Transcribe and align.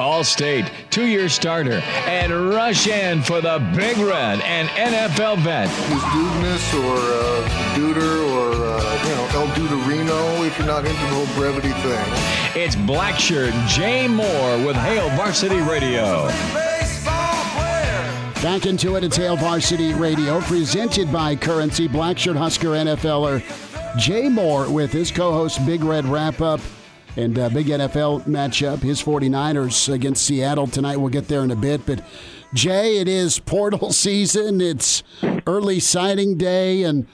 All-State, 0.00 0.70
two-year 0.90 1.28
starter, 1.28 1.80
and 2.06 2.50
rush 2.50 2.86
in 2.86 3.22
for 3.22 3.40
the 3.40 3.58
Big 3.76 3.96
Red 3.98 4.40
and 4.40 4.68
NFL 4.68 5.38
vet. 5.38 5.68
Is 5.68 6.02
Dudeness 6.02 6.74
or 6.74 6.96
uh, 6.96 7.48
Duder 7.74 8.18
or 8.32 8.52
uh, 8.52 9.02
you 9.04 9.14
know 9.14 9.28
El 9.40 9.48
Duderino 9.48 10.46
if 10.46 10.58
you're 10.58 10.66
not 10.66 10.84
into 10.84 11.00
the 11.00 11.08
whole 11.08 11.26
brevity 11.34 11.72
thing. 11.82 12.62
It's 12.62 12.76
Blackshirt 12.76 13.52
Jay 13.68 14.08
Moore 14.08 14.66
with 14.66 14.76
Hail 14.76 15.08
Varsity 15.10 15.60
Radio. 15.60 16.28
Back 18.42 18.66
into 18.66 18.94
it, 18.94 19.02
it's 19.02 19.16
Hail 19.16 19.36
Varsity 19.36 19.94
Radio, 19.94 20.40
presented 20.42 21.12
by 21.12 21.34
Currency. 21.34 21.88
Blackshirt 21.88 22.36
Husker 22.36 22.68
NFLer 22.68 23.42
Jay 23.98 24.28
Moore 24.28 24.70
with 24.70 24.92
his 24.92 25.10
co-host 25.10 25.64
Big 25.66 25.82
Red 25.82 26.04
Wrap 26.04 26.40
Up 26.40 26.60
and 27.18 27.36
uh, 27.36 27.48
big 27.48 27.66
NFL 27.66 28.26
matchup. 28.26 28.78
His 28.78 29.02
49ers 29.02 29.92
against 29.92 30.24
Seattle 30.24 30.68
tonight. 30.68 30.98
We'll 30.98 31.08
get 31.08 31.26
there 31.26 31.42
in 31.42 31.50
a 31.50 31.56
bit. 31.56 31.84
But, 31.84 32.04
Jay, 32.54 32.98
it 32.98 33.08
is 33.08 33.40
portal 33.40 33.92
season. 33.92 34.60
It's 34.60 35.02
early 35.46 35.80
signing 35.80 36.38
day. 36.38 36.84
And 36.84 37.08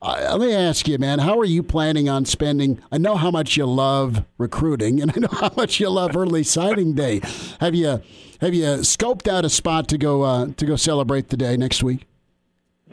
uh, 0.00 0.34
let 0.38 0.40
me 0.40 0.54
ask 0.54 0.88
you, 0.88 0.96
man, 0.96 1.18
how 1.18 1.38
are 1.38 1.44
you 1.44 1.62
planning 1.62 2.08
on 2.08 2.24
spending? 2.24 2.80
I 2.90 2.96
know 2.96 3.16
how 3.16 3.30
much 3.30 3.58
you 3.58 3.66
love 3.66 4.24
recruiting, 4.38 5.02
and 5.02 5.12
I 5.16 5.20
know 5.20 5.28
how 5.30 5.52
much 5.54 5.78
you 5.78 5.90
love 5.90 6.16
early 6.16 6.42
signing 6.42 6.94
day. 6.94 7.20
Have 7.60 7.74
you 7.74 8.00
have 8.40 8.54
you 8.54 8.64
scoped 8.64 9.28
out 9.28 9.44
a 9.44 9.50
spot 9.50 9.88
to 9.88 9.98
go 9.98 10.22
uh, 10.22 10.46
to 10.56 10.64
go 10.64 10.76
celebrate 10.76 11.28
the 11.28 11.36
day 11.36 11.58
next 11.58 11.82
week? 11.82 12.06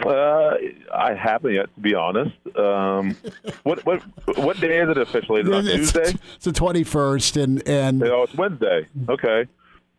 Uh, 0.05 0.55
I 0.93 1.13
haven't 1.13 1.53
yet, 1.53 1.73
to 1.73 1.81
be 1.81 1.95
honest. 1.95 2.35
Um, 2.55 3.17
what 3.63 3.85
what 3.85 4.01
what 4.37 4.59
day 4.59 4.79
is 4.79 4.89
it 4.89 4.97
officially? 4.97 5.41
Is 5.41 5.47
it 5.47 5.53
on 5.53 5.67
it's, 5.67 5.91
Tuesday? 5.91 6.19
It's 6.35 6.45
the 6.45 6.51
twenty 6.51 6.83
first, 6.83 7.37
and 7.37 7.67
and 7.67 8.03
oh, 8.03 8.23
it's 8.23 8.35
Wednesday. 8.35 8.87
Okay. 9.09 9.47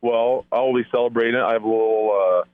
Well, 0.01 0.47
I 0.53 0.61
will 0.61 0.75
be 0.75 0.87
celebrating. 0.91 1.41
I 1.41 1.53
have 1.53 1.65
a 1.65 1.69
little 1.69 2.13
uh, 2.13 2.49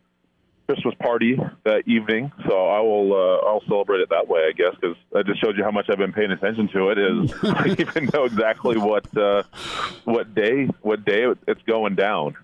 Christmas 0.67 0.95
party 0.95 1.39
that 1.64 1.86
evening, 1.86 2.33
so 2.48 2.69
I 2.69 2.81
will 2.81 3.12
uh, 3.12 3.47
I'll 3.47 3.62
celebrate 3.69 4.01
it 4.01 4.08
that 4.08 4.29
way, 4.29 4.48
I 4.48 4.53
guess, 4.53 4.75
because 4.81 4.97
I 5.14 5.23
just 5.23 5.41
showed 5.41 5.58
you 5.58 5.64
how 5.64 5.70
much 5.70 5.91
I've 5.91 5.98
been 5.98 6.12
paying 6.12 6.31
attention 6.31 6.69
to 6.69 6.89
it. 6.91 6.98
Is 6.98 7.34
I 7.42 7.77
even 7.79 8.08
know 8.12 8.25
exactly 8.25 8.79
what 8.79 9.14
uh, 9.17 9.42
what 10.05 10.34
day 10.34 10.67
what 10.81 11.05
day 11.05 11.27
it's 11.47 11.62
going 11.62 11.95
down. 11.95 12.36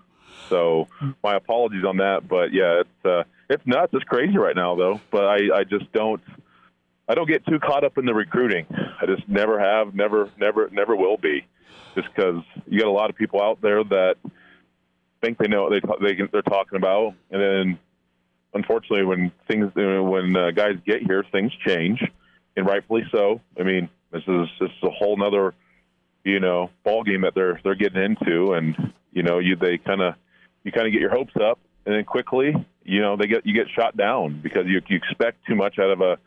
So 0.49 0.87
my 1.23 1.35
apologies 1.35 1.85
on 1.85 1.97
that, 1.97 2.27
but 2.27 2.53
yeah, 2.53 2.81
it's 2.81 3.05
uh, 3.05 3.23
it's 3.51 3.65
nuts. 3.65 3.93
It's 3.93 4.03
crazy 4.05 4.37
right 4.37 4.55
now, 4.55 4.75
though. 4.75 5.01
But 5.11 5.25
I, 5.25 5.59
I 5.59 5.63
just 5.63 5.91
don't 5.91 6.21
I 7.11 7.13
don't 7.13 7.27
get 7.27 7.45
too 7.45 7.59
caught 7.59 7.83
up 7.83 7.97
in 7.97 8.05
the 8.05 8.13
recruiting. 8.13 8.65
I 8.69 9.05
just 9.05 9.27
never 9.27 9.59
have, 9.59 9.93
never, 9.93 10.29
never, 10.37 10.69
never 10.71 10.95
will 10.95 11.17
be, 11.17 11.45
just 11.93 12.07
because 12.15 12.41
you 12.67 12.79
got 12.79 12.87
a 12.87 12.91
lot 12.91 13.09
of 13.09 13.17
people 13.17 13.41
out 13.41 13.61
there 13.61 13.83
that 13.83 14.15
think 15.21 15.37
they 15.37 15.49
know 15.49 15.63
what 15.63 15.99
they 15.99 16.13
they 16.13 16.21
they're 16.31 16.41
talking 16.41 16.77
about, 16.77 17.13
and 17.29 17.41
then 17.41 17.79
unfortunately, 18.53 19.03
when 19.03 19.31
things 19.47 19.71
when 19.75 20.35
uh, 20.37 20.51
guys 20.51 20.77
get 20.85 21.01
here, 21.03 21.25
things 21.33 21.51
change, 21.67 22.01
and 22.55 22.65
rightfully 22.65 23.03
so. 23.11 23.41
I 23.59 23.63
mean, 23.63 23.89
this 24.11 24.23
is 24.25 24.47
this 24.61 24.69
is 24.69 24.83
a 24.83 24.91
whole 24.91 25.17
nother 25.17 25.53
you 26.23 26.39
know 26.39 26.69
ball 26.85 27.03
game 27.03 27.21
that 27.21 27.35
they're 27.35 27.59
they're 27.63 27.75
getting 27.75 28.01
into, 28.01 28.53
and 28.53 28.93
you 29.11 29.23
know 29.23 29.39
you 29.39 29.57
they 29.57 29.77
kind 29.77 30.01
of 30.01 30.15
you 30.63 30.71
kind 30.71 30.87
of 30.87 30.93
get 30.93 31.01
your 31.01 31.11
hopes 31.11 31.33
up, 31.35 31.59
and 31.85 31.93
then 31.93 32.05
quickly, 32.05 32.53
you 32.83 33.01
know, 33.01 33.15
they 33.15 33.27
get 33.27 33.45
you 33.45 33.53
get 33.53 33.67
shot 33.73 33.95
down 33.95 34.39
because 34.41 34.65
you, 34.65 34.81
you 34.87 34.97
expect 34.97 35.45
too 35.47 35.55
much 35.55 35.79
out 35.79 35.91
of 35.91 36.01
a 36.01 36.17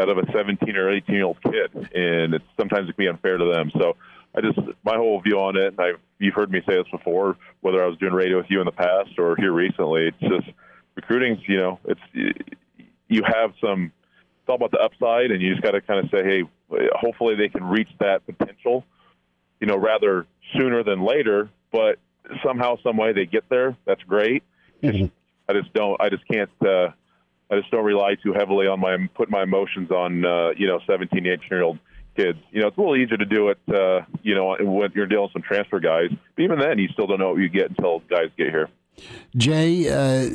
out 0.00 0.08
of 0.08 0.18
a 0.18 0.32
17 0.32 0.76
or 0.76 0.90
18 0.90 1.14
year 1.14 1.24
old 1.24 1.42
kid, 1.42 1.74
and 1.74 2.34
it's 2.34 2.44
sometimes 2.58 2.88
it 2.88 2.96
can 2.96 3.04
be 3.04 3.08
unfair 3.08 3.36
to 3.36 3.44
them. 3.44 3.70
So 3.78 3.96
I 4.34 4.40
just 4.40 4.58
my 4.84 4.96
whole 4.96 5.20
view 5.20 5.40
on 5.40 5.56
it, 5.56 5.74
and 5.76 5.80
I've 5.80 6.00
you've 6.18 6.34
heard 6.34 6.50
me 6.50 6.60
say 6.68 6.76
this 6.76 6.88
before, 6.90 7.36
whether 7.60 7.82
I 7.82 7.86
was 7.86 7.98
doing 7.98 8.12
radio 8.12 8.38
with 8.38 8.46
you 8.48 8.60
in 8.60 8.66
the 8.66 8.72
past 8.72 9.18
or 9.18 9.36
here 9.36 9.52
recently. 9.52 10.08
It's 10.08 10.20
just 10.20 10.56
recruiting's, 10.94 11.40
you 11.46 11.56
know, 11.56 11.80
it's 11.84 12.00
you 13.08 13.22
have 13.24 13.52
some. 13.60 13.92
It's 14.40 14.48
all 14.48 14.56
about 14.56 14.70
the 14.70 14.78
upside, 14.78 15.30
and 15.30 15.42
you 15.42 15.50
just 15.52 15.62
got 15.62 15.72
to 15.72 15.82
kind 15.82 16.02
of 16.02 16.10
say, 16.10 16.24
hey, 16.24 16.42
hopefully 16.94 17.34
they 17.34 17.48
can 17.48 17.62
reach 17.64 17.90
that 17.98 18.24
potential, 18.24 18.84
you 19.60 19.66
know, 19.66 19.76
rather 19.76 20.26
sooner 20.56 20.82
than 20.82 21.04
later. 21.04 21.50
But 21.70 21.98
somehow, 22.42 22.76
some 22.82 22.96
way 22.96 23.12
they 23.12 23.26
get 23.26 23.44
there. 23.50 23.76
That's 23.84 24.02
great. 24.04 24.42
Mm-hmm. 24.82 25.06
I 25.50 25.52
just 25.60 25.72
don't. 25.74 26.00
I 26.00 26.08
just 26.08 26.26
can't. 26.28 26.50
Uh, 26.64 26.90
I 27.50 27.58
just 27.58 27.70
don't 27.72 27.84
rely 27.84 28.14
too 28.22 28.32
heavily 28.32 28.68
on 28.68 28.78
my 28.78 28.96
put 29.14 29.28
my 29.30 29.42
emotions 29.42 29.90
on 29.90 30.24
uh, 30.24 30.50
you 30.56 30.68
know 30.68 30.78
17, 30.86 31.26
18 31.26 31.40
year 31.50 31.62
old 31.62 31.78
kids. 32.16 32.38
You 32.52 32.60
know, 32.60 32.68
it's 32.68 32.76
a 32.76 32.80
little 32.80 32.96
easier 32.96 33.16
to 33.16 33.24
do 33.24 33.48
it. 33.48 33.58
Uh, 33.68 34.02
you 34.22 34.36
know, 34.36 34.56
when 34.60 34.92
you're 34.94 35.06
dealing 35.06 35.24
with 35.24 35.32
some 35.32 35.42
transfer 35.42 35.80
guys. 35.80 36.10
But 36.36 36.42
even 36.42 36.60
then, 36.60 36.78
you 36.78 36.88
still 36.92 37.08
don't 37.08 37.18
know 37.18 37.30
what 37.30 37.40
you 37.40 37.48
get 37.48 37.70
until 37.70 38.00
guys 38.08 38.28
get 38.38 38.50
here. 38.50 38.68
Jay, 39.36 39.88
uh, 39.88 40.30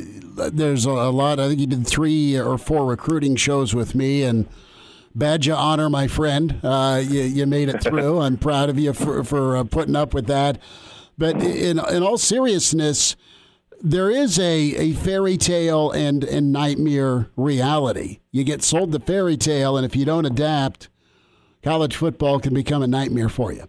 there's 0.52 0.84
a 0.84 0.92
lot. 0.92 1.40
I 1.40 1.48
think 1.48 1.60
you 1.60 1.66
did 1.66 1.86
three 1.86 2.38
or 2.38 2.58
four 2.58 2.84
recruiting 2.84 3.36
shows 3.36 3.74
with 3.74 3.94
me, 3.94 4.22
and 4.22 4.46
badge 5.14 5.48
of 5.48 5.56
honor, 5.56 5.88
my 5.88 6.08
friend. 6.08 6.60
Uh, 6.62 7.02
you, 7.02 7.22
you, 7.22 7.46
made 7.46 7.70
it 7.70 7.82
through. 7.82 8.20
I'm 8.20 8.36
proud 8.36 8.68
of 8.68 8.78
you 8.78 8.92
for, 8.92 9.24
for 9.24 9.56
uh, 9.56 9.64
putting 9.64 9.96
up 9.96 10.12
with 10.12 10.26
that. 10.26 10.58
But 11.16 11.42
in 11.42 11.78
in 11.78 12.02
all 12.02 12.18
seriousness, 12.18 13.16
there 13.82 14.10
is 14.10 14.38
a, 14.38 14.42
a 14.42 14.92
fairy 14.92 15.36
tale 15.36 15.90
and, 15.90 16.24
and 16.24 16.52
nightmare 16.52 17.28
reality. 17.36 18.20
You 18.30 18.44
get 18.44 18.62
sold 18.62 18.92
the 18.92 19.00
fairy 19.00 19.36
tale, 19.36 19.76
and 19.76 19.84
if 19.84 19.94
you 19.96 20.04
don't 20.04 20.24
adapt, 20.24 20.88
college 21.62 21.96
football 21.96 22.40
can 22.40 22.54
become 22.54 22.82
a 22.82 22.86
nightmare 22.86 23.28
for 23.28 23.52
you. 23.52 23.64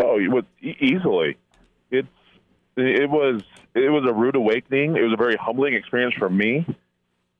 Oh, 0.00 0.18
easily. 0.60 1.36
It's 1.90 2.08
it 2.76 3.10
was 3.10 3.42
it 3.74 3.90
was 3.90 4.04
a 4.08 4.12
rude 4.12 4.36
awakening. 4.36 4.96
It 4.96 5.02
was 5.02 5.12
a 5.12 5.16
very 5.16 5.36
humbling 5.36 5.74
experience 5.74 6.14
for 6.14 6.30
me 6.30 6.64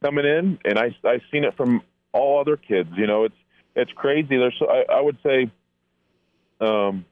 coming 0.03 0.25
in, 0.25 0.59
and 0.65 0.78
I 0.78 0.94
I 1.04 1.20
seen 1.30 1.44
it 1.44 1.56
from 1.56 1.82
all 2.12 2.41
other 2.41 2.56
kids. 2.56 2.91
You 2.97 3.06
know, 3.06 3.25
it's 3.25 3.36
it's 3.76 3.92
crazy. 3.92 4.36
There's 4.36 4.60
I, 4.60 4.84
I 4.92 5.00
would 5.00 5.19
say, 5.22 5.50
um, 6.60 7.04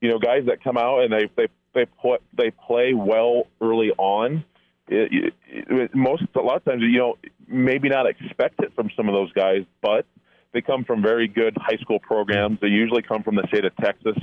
you 0.00 0.10
know, 0.10 0.18
guys 0.18 0.46
that 0.46 0.64
come 0.64 0.76
out 0.76 1.04
and 1.04 1.12
they 1.12 1.30
they 1.36 1.46
they 1.74 1.86
put 1.86 2.22
they 2.36 2.50
play 2.50 2.94
well 2.94 3.44
early 3.60 3.90
on. 3.96 4.44
It, 4.88 5.34
it, 5.46 5.94
most 5.94 6.24
a 6.34 6.40
lot 6.40 6.56
of 6.56 6.64
times 6.64 6.82
you 6.82 6.98
know 6.98 7.16
maybe 7.46 7.88
not 7.88 8.06
expect 8.06 8.60
it 8.62 8.74
from 8.74 8.90
some 8.96 9.08
of 9.08 9.14
those 9.14 9.32
guys, 9.32 9.64
but 9.82 10.06
they 10.52 10.62
come 10.62 10.84
from 10.84 11.02
very 11.02 11.28
good 11.28 11.56
high 11.56 11.76
school 11.76 12.00
programs. 12.00 12.58
They 12.60 12.68
usually 12.68 13.02
come 13.02 13.22
from 13.22 13.36
the 13.36 13.46
state 13.48 13.64
of 13.64 13.76
Texas 13.76 14.16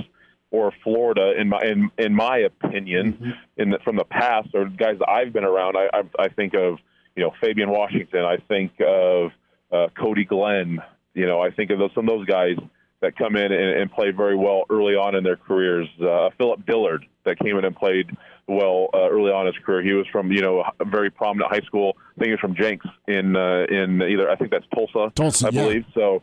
or 0.50 0.72
Florida. 0.82 1.32
In 1.38 1.48
my 1.48 1.62
in, 1.62 1.90
in 1.98 2.14
my 2.14 2.38
opinion, 2.38 3.14
mm-hmm. 3.14 3.30
in 3.56 3.70
the, 3.70 3.78
from 3.84 3.96
the 3.96 4.04
past 4.04 4.48
or 4.54 4.66
guys 4.66 4.98
that 4.98 5.08
I've 5.08 5.32
been 5.32 5.44
around, 5.44 5.76
I, 5.76 5.88
I, 5.92 6.24
I 6.24 6.28
think 6.28 6.54
of 6.54 6.78
you 7.16 7.22
know 7.22 7.32
Fabian 7.40 7.70
Washington. 7.70 8.24
I 8.24 8.36
think 8.48 8.72
of 8.86 9.30
uh, 9.72 9.88
Cody 9.98 10.24
Glenn. 10.24 10.80
You 11.14 11.26
know, 11.26 11.40
I 11.40 11.50
think 11.50 11.70
of 11.70 11.78
those, 11.78 11.90
some 11.94 12.08
of 12.08 12.18
those 12.18 12.26
guys 12.26 12.56
that 13.00 13.16
come 13.16 13.36
in 13.36 13.52
and, 13.52 13.80
and 13.80 13.92
play 13.92 14.10
very 14.10 14.36
well 14.36 14.64
early 14.70 14.94
on 14.94 15.14
in 15.14 15.24
their 15.24 15.36
careers. 15.36 15.88
Uh, 16.00 16.30
Philip 16.36 16.66
Dillard 16.66 17.06
that 17.28 17.38
came 17.38 17.56
in 17.56 17.64
and 17.64 17.76
played 17.76 18.10
well 18.46 18.88
uh, 18.94 19.08
early 19.10 19.30
on 19.30 19.46
in 19.46 19.54
his 19.54 19.62
career. 19.64 19.82
He 19.82 19.92
was 19.92 20.06
from 20.10 20.32
you 20.32 20.40
know 20.40 20.64
a 20.80 20.84
very 20.84 21.10
prominent 21.10 21.52
high 21.52 21.64
school. 21.66 21.96
I 22.16 22.18
think 22.18 22.26
he 22.26 22.32
was 22.32 22.40
from 22.40 22.54
Jenks 22.54 22.86
in 23.06 23.36
uh, 23.36 23.66
in 23.68 24.02
either 24.02 24.30
I 24.30 24.36
think 24.36 24.50
that's 24.50 24.66
Tulsa, 24.74 25.12
Tulsa 25.14 25.48
I 25.48 25.50
believe. 25.50 25.84
So, 25.94 26.22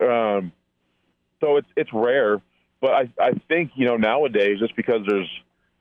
um, 0.00 0.52
so 1.40 1.56
it's 1.56 1.68
it's 1.76 1.90
rare, 1.92 2.40
but 2.80 2.90
I 2.92 3.10
I 3.20 3.32
think 3.48 3.72
you 3.74 3.86
know 3.86 3.96
nowadays 3.96 4.58
just 4.60 4.76
because 4.76 5.02
there's 5.06 5.30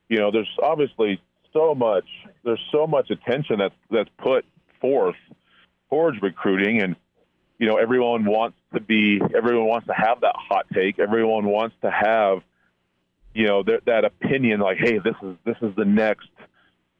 you 0.10 0.18
know 0.18 0.32
there's 0.32 0.50
obviously 0.62 1.22
so 1.54 1.74
much 1.74 2.06
there's 2.44 2.64
so 2.72 2.86
much 2.86 3.10
attention 3.10 3.60
that's 3.60 3.76
that's 3.90 4.10
put 4.18 4.46
forth 4.82 5.16
towards 5.90 6.22
recruiting 6.22 6.82
and 6.82 6.96
you 7.58 7.68
know 7.68 7.76
everyone 7.78 8.26
wants 8.26 8.58
to 8.74 8.82
be 8.82 9.22
everyone 9.36 9.68
wants 9.68 9.88
to 9.88 9.94
have 9.94 10.22
that 10.22 10.36
hot 10.36 10.66
take 10.74 11.00
everyone 11.00 11.46
wants 11.46 11.76
to 11.82 11.90
have 11.90 12.40
you 13.36 13.46
know 13.46 13.62
that, 13.62 13.86
that 13.86 14.06
opinion 14.06 14.60
like 14.62 14.78
hey 14.80 14.98
this 14.98 15.16
is 15.22 15.36
this 15.46 15.58
is 15.62 15.76
the 15.76 15.86
next 15.86 16.30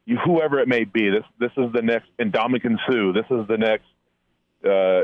you, 0.06 0.18
whoever 0.24 0.60
it 0.60 0.68
may 0.68 0.84
be 0.84 1.10
this 1.10 1.24
this 1.40 1.52
is 1.58 1.72
the 1.74 1.82
next 1.82 2.08
Ndamukong 2.20 2.78
Suh 2.86 3.14
this 3.14 3.26
is 3.32 3.48
the 3.48 3.58
next 3.58 3.86
uh 4.64 5.04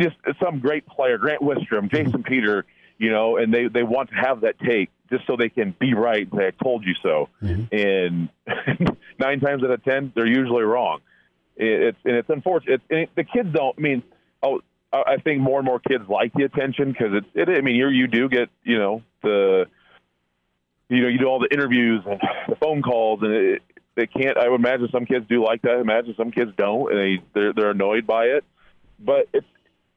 just 0.00 0.16
some 0.42 0.58
great 0.58 0.86
player 0.86 1.18
Grant 1.18 1.42
Wistrom 1.42 1.90
Jason 1.90 2.22
Peter 2.22 2.64
you 2.96 3.10
know 3.10 3.36
and 3.36 3.52
they 3.52 3.68
they 3.68 3.82
want 3.82 4.08
to 4.08 4.16
have 4.16 4.40
that 4.40 4.58
take 4.58 4.90
just 5.10 5.26
so 5.26 5.36
they 5.36 5.50
can 5.50 5.74
be 5.78 5.94
right 5.94 6.26
and 6.30 6.38
say 6.38 6.48
I 6.48 6.50
told 6.62 6.84
you 6.84 6.94
so. 7.02 7.28
Mm-hmm. 7.42 7.74
and 7.74 8.28
nine 9.18 9.40
times 9.40 9.62
out 9.62 9.70
of 9.70 9.84
ten 9.84 10.12
they're 10.16 10.26
usually 10.26 10.64
wrong. 10.64 11.00
It's 11.56 11.98
and 12.04 12.16
it's 12.16 12.30
unfortunate 12.30 12.80
it, 12.88 13.10
the 13.14 13.24
kids 13.24 13.50
don't 13.52 13.76
I 13.76 13.80
mean 13.80 14.02
oh 14.42 14.62
I 14.90 15.18
think 15.18 15.42
more 15.42 15.58
and 15.58 15.66
more 15.66 15.80
kids 15.80 16.04
like 16.08 16.32
the 16.32 16.44
attention 16.44 16.92
because 16.92 17.12
it's 17.12 17.26
it 17.34 17.50
I 17.50 17.60
mean 17.60 17.76
you 17.76 17.88
you 17.88 18.06
do 18.06 18.30
get 18.30 18.48
you 18.64 18.78
know 18.78 19.02
the 19.22 19.66
you 20.88 21.02
know, 21.02 21.08
you 21.08 21.18
do 21.18 21.26
all 21.26 21.38
the 21.38 21.52
interviews 21.52 22.02
and 22.06 22.20
the 22.48 22.56
phone 22.56 22.82
calls, 22.82 23.20
and 23.22 23.32
it, 23.32 23.62
they 23.94 24.06
can't. 24.06 24.38
I 24.38 24.48
would 24.48 24.60
imagine 24.60 24.88
some 24.90 25.06
kids 25.06 25.26
do 25.28 25.44
like 25.44 25.62
that. 25.62 25.72
I 25.72 25.80
imagine 25.80 26.14
some 26.16 26.30
kids 26.30 26.52
don't, 26.56 26.92
and 26.92 26.98
they 26.98 27.22
they're, 27.34 27.52
they're 27.52 27.70
annoyed 27.70 28.06
by 28.06 28.26
it. 28.26 28.44
But 28.98 29.28
it's 29.32 29.46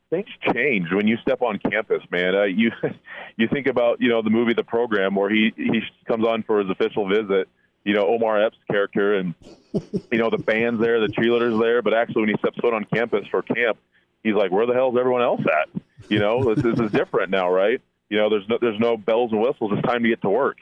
things 0.09 0.27
change 0.53 0.91
when 0.91 1.07
you 1.07 1.17
step 1.17 1.41
on 1.41 1.57
campus, 1.57 2.03
man. 2.11 2.35
Uh, 2.35 2.43
you 2.43 2.71
you 3.38 3.47
think 3.47 3.67
about 3.67 4.01
you 4.01 4.09
know 4.09 4.21
the 4.21 4.29
movie 4.29 4.53
The 4.53 4.63
Program 4.63 5.15
where 5.15 5.29
he 5.29 5.53
he 5.55 5.81
comes 6.07 6.25
on 6.25 6.43
for 6.43 6.59
his 6.59 6.69
official 6.69 7.07
visit. 7.07 7.47
You 7.83 7.95
know 7.95 8.05
Omar 8.05 8.45
Epps' 8.45 8.57
character, 8.69 9.15
and 9.15 9.33
you 9.73 10.19
know 10.19 10.29
the 10.29 10.44
fans 10.44 10.79
there, 10.79 10.99
the 10.99 11.07
cheerleaders 11.07 11.59
there. 11.59 11.81
But 11.81 11.95
actually, 11.95 12.23
when 12.23 12.29
he 12.29 12.37
steps 12.37 12.57
foot 12.59 12.73
on 12.73 12.85
campus 12.85 13.25
for 13.31 13.41
camp, 13.41 13.79
he's 14.23 14.35
like, 14.35 14.51
"Where 14.51 14.67
the 14.67 14.73
hell 14.73 14.91
is 14.91 14.99
everyone 14.99 15.23
else 15.23 15.41
at?" 15.41 15.81
You 16.09 16.19
know, 16.19 16.53
this, 16.53 16.63
this 16.63 16.79
is 16.79 16.91
different 16.91 17.31
now, 17.31 17.49
right? 17.51 17.81
You 18.09 18.17
know, 18.17 18.29
there's 18.29 18.47
no 18.47 18.57
there's 18.59 18.79
no 18.79 18.97
bells 18.97 19.31
and 19.31 19.41
whistles. 19.41 19.71
It's 19.73 19.87
time 19.87 20.03
to 20.03 20.09
get 20.09 20.21
to 20.21 20.29
work, 20.29 20.59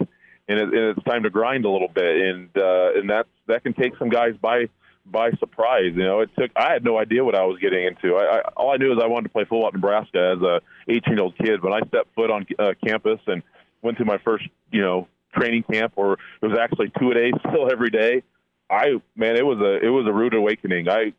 and, 0.50 0.58
it, 0.60 0.64
and 0.64 0.98
it's 0.98 1.04
time 1.04 1.24
to 1.24 1.30
grind 1.30 1.64
a 1.64 1.70
little 1.70 1.88
bit, 1.88 2.18
and 2.18 2.50
uh, 2.58 2.92
and 2.96 3.10
that's 3.10 3.30
that 3.48 3.64
can 3.64 3.74
take 3.74 3.96
some 3.98 4.10
guys 4.10 4.34
by 4.42 4.66
by 5.06 5.32
surprise. 5.40 5.94
You 5.96 6.04
know, 6.04 6.22
it 6.22 6.32
took. 6.38 6.52
I 6.56 6.74
had 6.74 6.84
no 6.84 6.98
idea 6.98 7.24
what 7.24 7.36
I 7.36 7.46
was 7.46 7.60
getting 7.60 7.86
into. 7.86 8.16
I, 8.16 8.38
I 8.38 8.42
all 8.58 8.72
I 8.74 8.78
knew 8.78 8.92
is 8.92 9.00
I 9.02 9.08
wanted 9.08 9.28
to 9.28 9.30
play 9.30 9.44
football 9.44 9.68
at 9.68 9.74
Nebraska 9.74 10.36
as 10.36 10.42
a 10.42 10.62
18 10.92 11.14
year 11.14 11.24
old 11.24 11.38
kid. 11.38 11.64
When 11.64 11.72
I 11.72 11.80
stepped 11.88 12.14
foot 12.16 12.32
on 12.32 12.48
uh, 12.58 12.74
campus 12.86 13.20
and 13.28 13.44
went 13.84 14.00
to 14.00 14.06
my 14.06 14.18
first, 14.18 14.46
you 14.72 14.82
know, 14.82 15.08
training 15.34 15.64
camp, 15.72 15.94
or 15.96 16.14
it 16.14 16.46
was 16.46 16.58
actually 16.60 16.92
two 17.00 17.12
a 17.12 17.14
day 17.14 17.32
still 17.50 17.72
every 17.72 17.92
day. 17.92 18.24
I 18.72 18.96
man, 19.16 19.36
it 19.36 19.46
was 19.46 19.60
a 19.60 19.86
it 19.86 19.90
was 19.90 20.08
a 20.08 20.14
rude 20.14 20.34
awakening. 20.34 20.90
I 20.90 21.14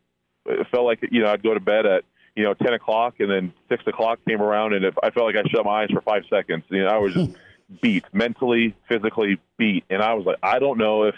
it 0.47 0.67
felt 0.73 0.87
like 0.87 0.99
you 1.09 1.23
know 1.23 1.31
I'd 1.31 1.43
go 1.43 1.55
to 1.55 1.61
bed 1.61 1.87
at 1.87 2.05
you 2.35 2.43
know 2.43 2.55
10 2.55 2.73
o'clock, 2.73 3.15
and 3.21 3.31
then 3.31 3.53
six 3.69 3.85
o'clock 3.87 4.19
came 4.27 4.43
around, 4.43 4.75
and 4.75 4.85
if 4.85 4.95
I 5.03 5.11
felt 5.11 5.27
like 5.27 5.37
I 5.37 5.49
shut 5.49 5.65
my 5.65 5.83
eyes 5.83 5.91
for 5.93 6.01
five 6.01 6.25
seconds. 6.29 6.65
You 6.69 6.83
know, 6.83 6.89
I 6.89 6.99
was 6.99 7.15
just 7.15 7.31
beat 7.83 8.05
mentally, 8.13 8.75
physically 8.89 9.41
beat, 9.57 9.85
and 9.91 10.03
I 10.03 10.15
was 10.15 10.27
like, 10.27 10.39
I 10.43 10.59
don't 10.59 10.79
know 10.79 11.05
if 11.05 11.15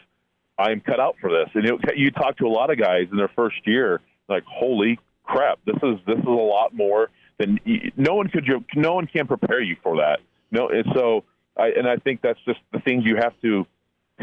I'm 0.59 0.81
cut 0.81 1.01
out 1.01 1.17
for 1.21 1.31
this. 1.31 1.49
And 1.55 1.65
it, 1.65 1.97
you 1.97 2.11
talk 2.11 2.39
to 2.39 2.47
a 2.47 2.49
lot 2.49 2.71
of 2.71 2.79
guys 2.79 3.09
in 3.11 3.17
their 3.17 3.31
first 3.35 3.67
year, 3.67 4.01
like, 4.29 4.45
holy 4.45 4.99
crap, 5.25 5.59
this 5.65 5.77
is 5.83 5.99
this 6.07 6.19
is 6.19 6.27
a 6.27 6.31
lot 6.31 6.75
more 6.75 7.11
than 7.39 7.59
no 7.97 8.15
one 8.15 8.29
could 8.29 8.49
no 8.75 8.95
one 8.95 9.07
can 9.07 9.27
prepare 9.27 9.61
you 9.61 9.77
for 9.83 9.97
that. 9.97 10.21
No, 10.51 10.69
and 10.69 10.85
so 10.95 11.25
I 11.57 11.69
and 11.69 11.89
I 11.89 11.97
think 11.97 12.21
that's 12.23 12.41
just 12.45 12.61
the 12.73 12.81
things 12.81 13.05
you 13.05 13.17
have 13.17 13.35
to 13.43 13.67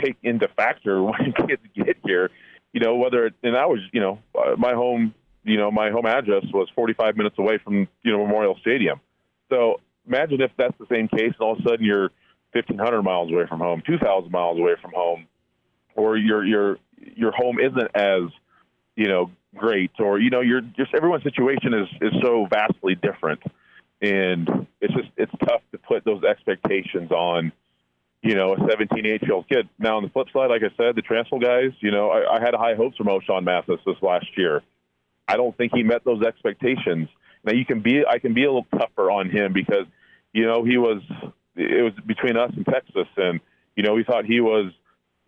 take 0.02 0.18
into 0.24 0.48
factor 0.56 1.02
when 1.04 1.34
kids 1.48 1.62
get 1.76 1.98
here. 2.04 2.30
You 2.74 2.82
know, 2.82 2.96
whether 2.96 3.32
and 3.44 3.58
I 3.58 3.66
was, 3.66 3.80
you 3.92 4.00
know, 4.00 4.20
my 4.58 4.74
home, 4.74 5.16
you 5.44 5.58
know, 5.58 5.72
my 5.72 5.90
home 5.90 6.06
address 6.06 6.46
was 6.54 6.70
45 6.76 7.18
minutes 7.18 7.36
away 7.40 7.58
from 7.64 7.88
you 8.04 8.12
know 8.12 8.26
Memorial 8.26 8.58
Stadium. 8.62 9.00
So 9.50 9.82
imagine 10.08 10.42
if 10.42 10.52
that's 10.58 10.78
the 10.78 10.86
same 10.92 11.08
case, 11.08 11.34
and 11.34 11.42
all 11.42 11.54
of 11.54 11.60
a 11.60 11.64
sudden 11.64 11.86
you're 11.86 12.12
1,500 12.54 13.04
miles 13.04 13.32
away 13.32 13.46
from 13.48 13.60
home, 13.60 13.84
2,000 13.86 14.32
miles 14.32 14.58
away 14.60 14.74
from 14.82 14.92
home 14.94 15.28
or 15.96 16.18
your 16.18 16.46
your 16.46 16.78
your 16.98 17.32
home 17.32 17.60
isn't 17.60 17.92
as 17.96 18.32
you 18.96 19.08
know 19.08 19.32
great 19.56 19.92
or 20.00 20.20
you 20.20 20.30
know 20.30 20.42
you're 20.42 20.62
just 20.62 20.94
everyone's 20.94 21.24
situation 21.24 21.74
is 21.74 21.88
is 22.02 22.14
so 22.22 22.48
vastly 22.50 22.96
different. 22.96 23.42
And 24.02 24.68
it's 24.80 24.94
just 24.94 25.10
it's 25.18 25.32
tough 25.46 25.62
to 25.72 25.78
put 25.78 26.06
those 26.06 26.24
expectations 26.24 27.12
on 27.12 27.52
you 28.22 28.36
know 28.36 28.54
a 28.54 28.58
17 28.70 29.06
18 29.06 29.20
year 29.22 29.34
old 29.34 29.50
kid. 29.50 29.68
Now 29.78 29.98
on 29.98 30.04
the 30.04 30.10
flip 30.10 30.28
side 30.32 30.50
like 30.50 30.64
i 30.64 30.74
said 30.78 30.96
the 30.96 31.02
transfer 31.02 31.40
guys 31.40 31.72
you 31.80 31.92
know 31.92 32.10
I, 32.10 32.38
I 32.38 32.40
had 32.40 32.54
high 32.54 32.76
hopes 32.76 32.98
for 32.98 33.04
Ochaun 33.04 33.44
Mathis 33.44 33.80
this 33.86 33.98
last 34.02 34.28
year. 34.38 34.62
I 35.28 35.36
don't 35.36 35.56
think 35.56 35.74
he 35.76 35.84
met 35.84 36.04
those 36.06 36.24
expectations. 36.24 37.10
Now 37.44 37.54
you 37.54 37.66
can 37.66 37.82
be 37.82 38.06
i 38.06 38.20
can 38.20 38.34
be 38.34 38.46
a 38.46 38.52
little 38.52 38.68
tougher 38.72 39.12
on 39.12 39.30
him 39.30 39.52
because 39.54 39.86
you 40.34 40.46
know 40.46 40.64
he 40.64 40.78
was 40.78 41.02
it 41.60 41.84
was 41.84 41.94
between 42.06 42.38
us 42.38 42.52
and 42.56 42.66
texas 42.66 43.08
and 43.18 43.40
you 43.76 43.84
know 43.84 43.94
we 43.94 44.04
thought 44.04 44.26
he 44.26 44.40
was 44.40 44.72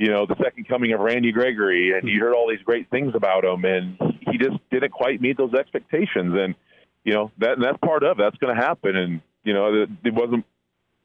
you 0.01 0.09
know, 0.09 0.25
the 0.25 0.35
second 0.43 0.67
coming 0.67 0.93
of 0.93 0.99
Randy 0.99 1.31
Gregory, 1.31 1.95
and 1.95 2.09
you 2.09 2.19
heard 2.19 2.33
all 2.33 2.49
these 2.49 2.63
great 2.65 2.89
things 2.89 3.13
about 3.13 3.45
him, 3.45 3.63
and 3.65 3.95
he 4.21 4.39
just 4.39 4.57
didn't 4.71 4.91
quite 4.91 5.21
meet 5.21 5.37
those 5.37 5.53
expectations. 5.53 6.33
And 6.35 6.55
you 7.03 7.13
know 7.13 7.31
that 7.37 7.51
and 7.51 7.63
that's 7.63 7.77
part 7.77 8.03
of 8.03 8.19
it. 8.19 8.23
that's 8.23 8.37
going 8.37 8.55
to 8.55 8.59
happen. 8.59 8.95
And 8.95 9.21
you 9.43 9.53
know, 9.53 9.83
it, 9.83 9.89
it 10.03 10.13
wasn't 10.15 10.43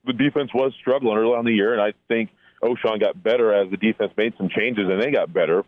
the 0.07 0.15
defense 0.15 0.51
was 0.55 0.73
struggling 0.81 1.19
early 1.19 1.35
on 1.35 1.45
the 1.45 1.53
year, 1.53 1.75
and 1.75 1.83
I 1.83 1.93
think 2.09 2.31
Ochaun 2.63 2.99
got 2.99 3.23
better 3.23 3.53
as 3.53 3.71
the 3.71 3.77
defense 3.77 4.13
made 4.17 4.33
some 4.39 4.49
changes 4.49 4.89
and 4.89 5.03
they 5.03 5.11
got 5.11 5.31
better. 5.31 5.63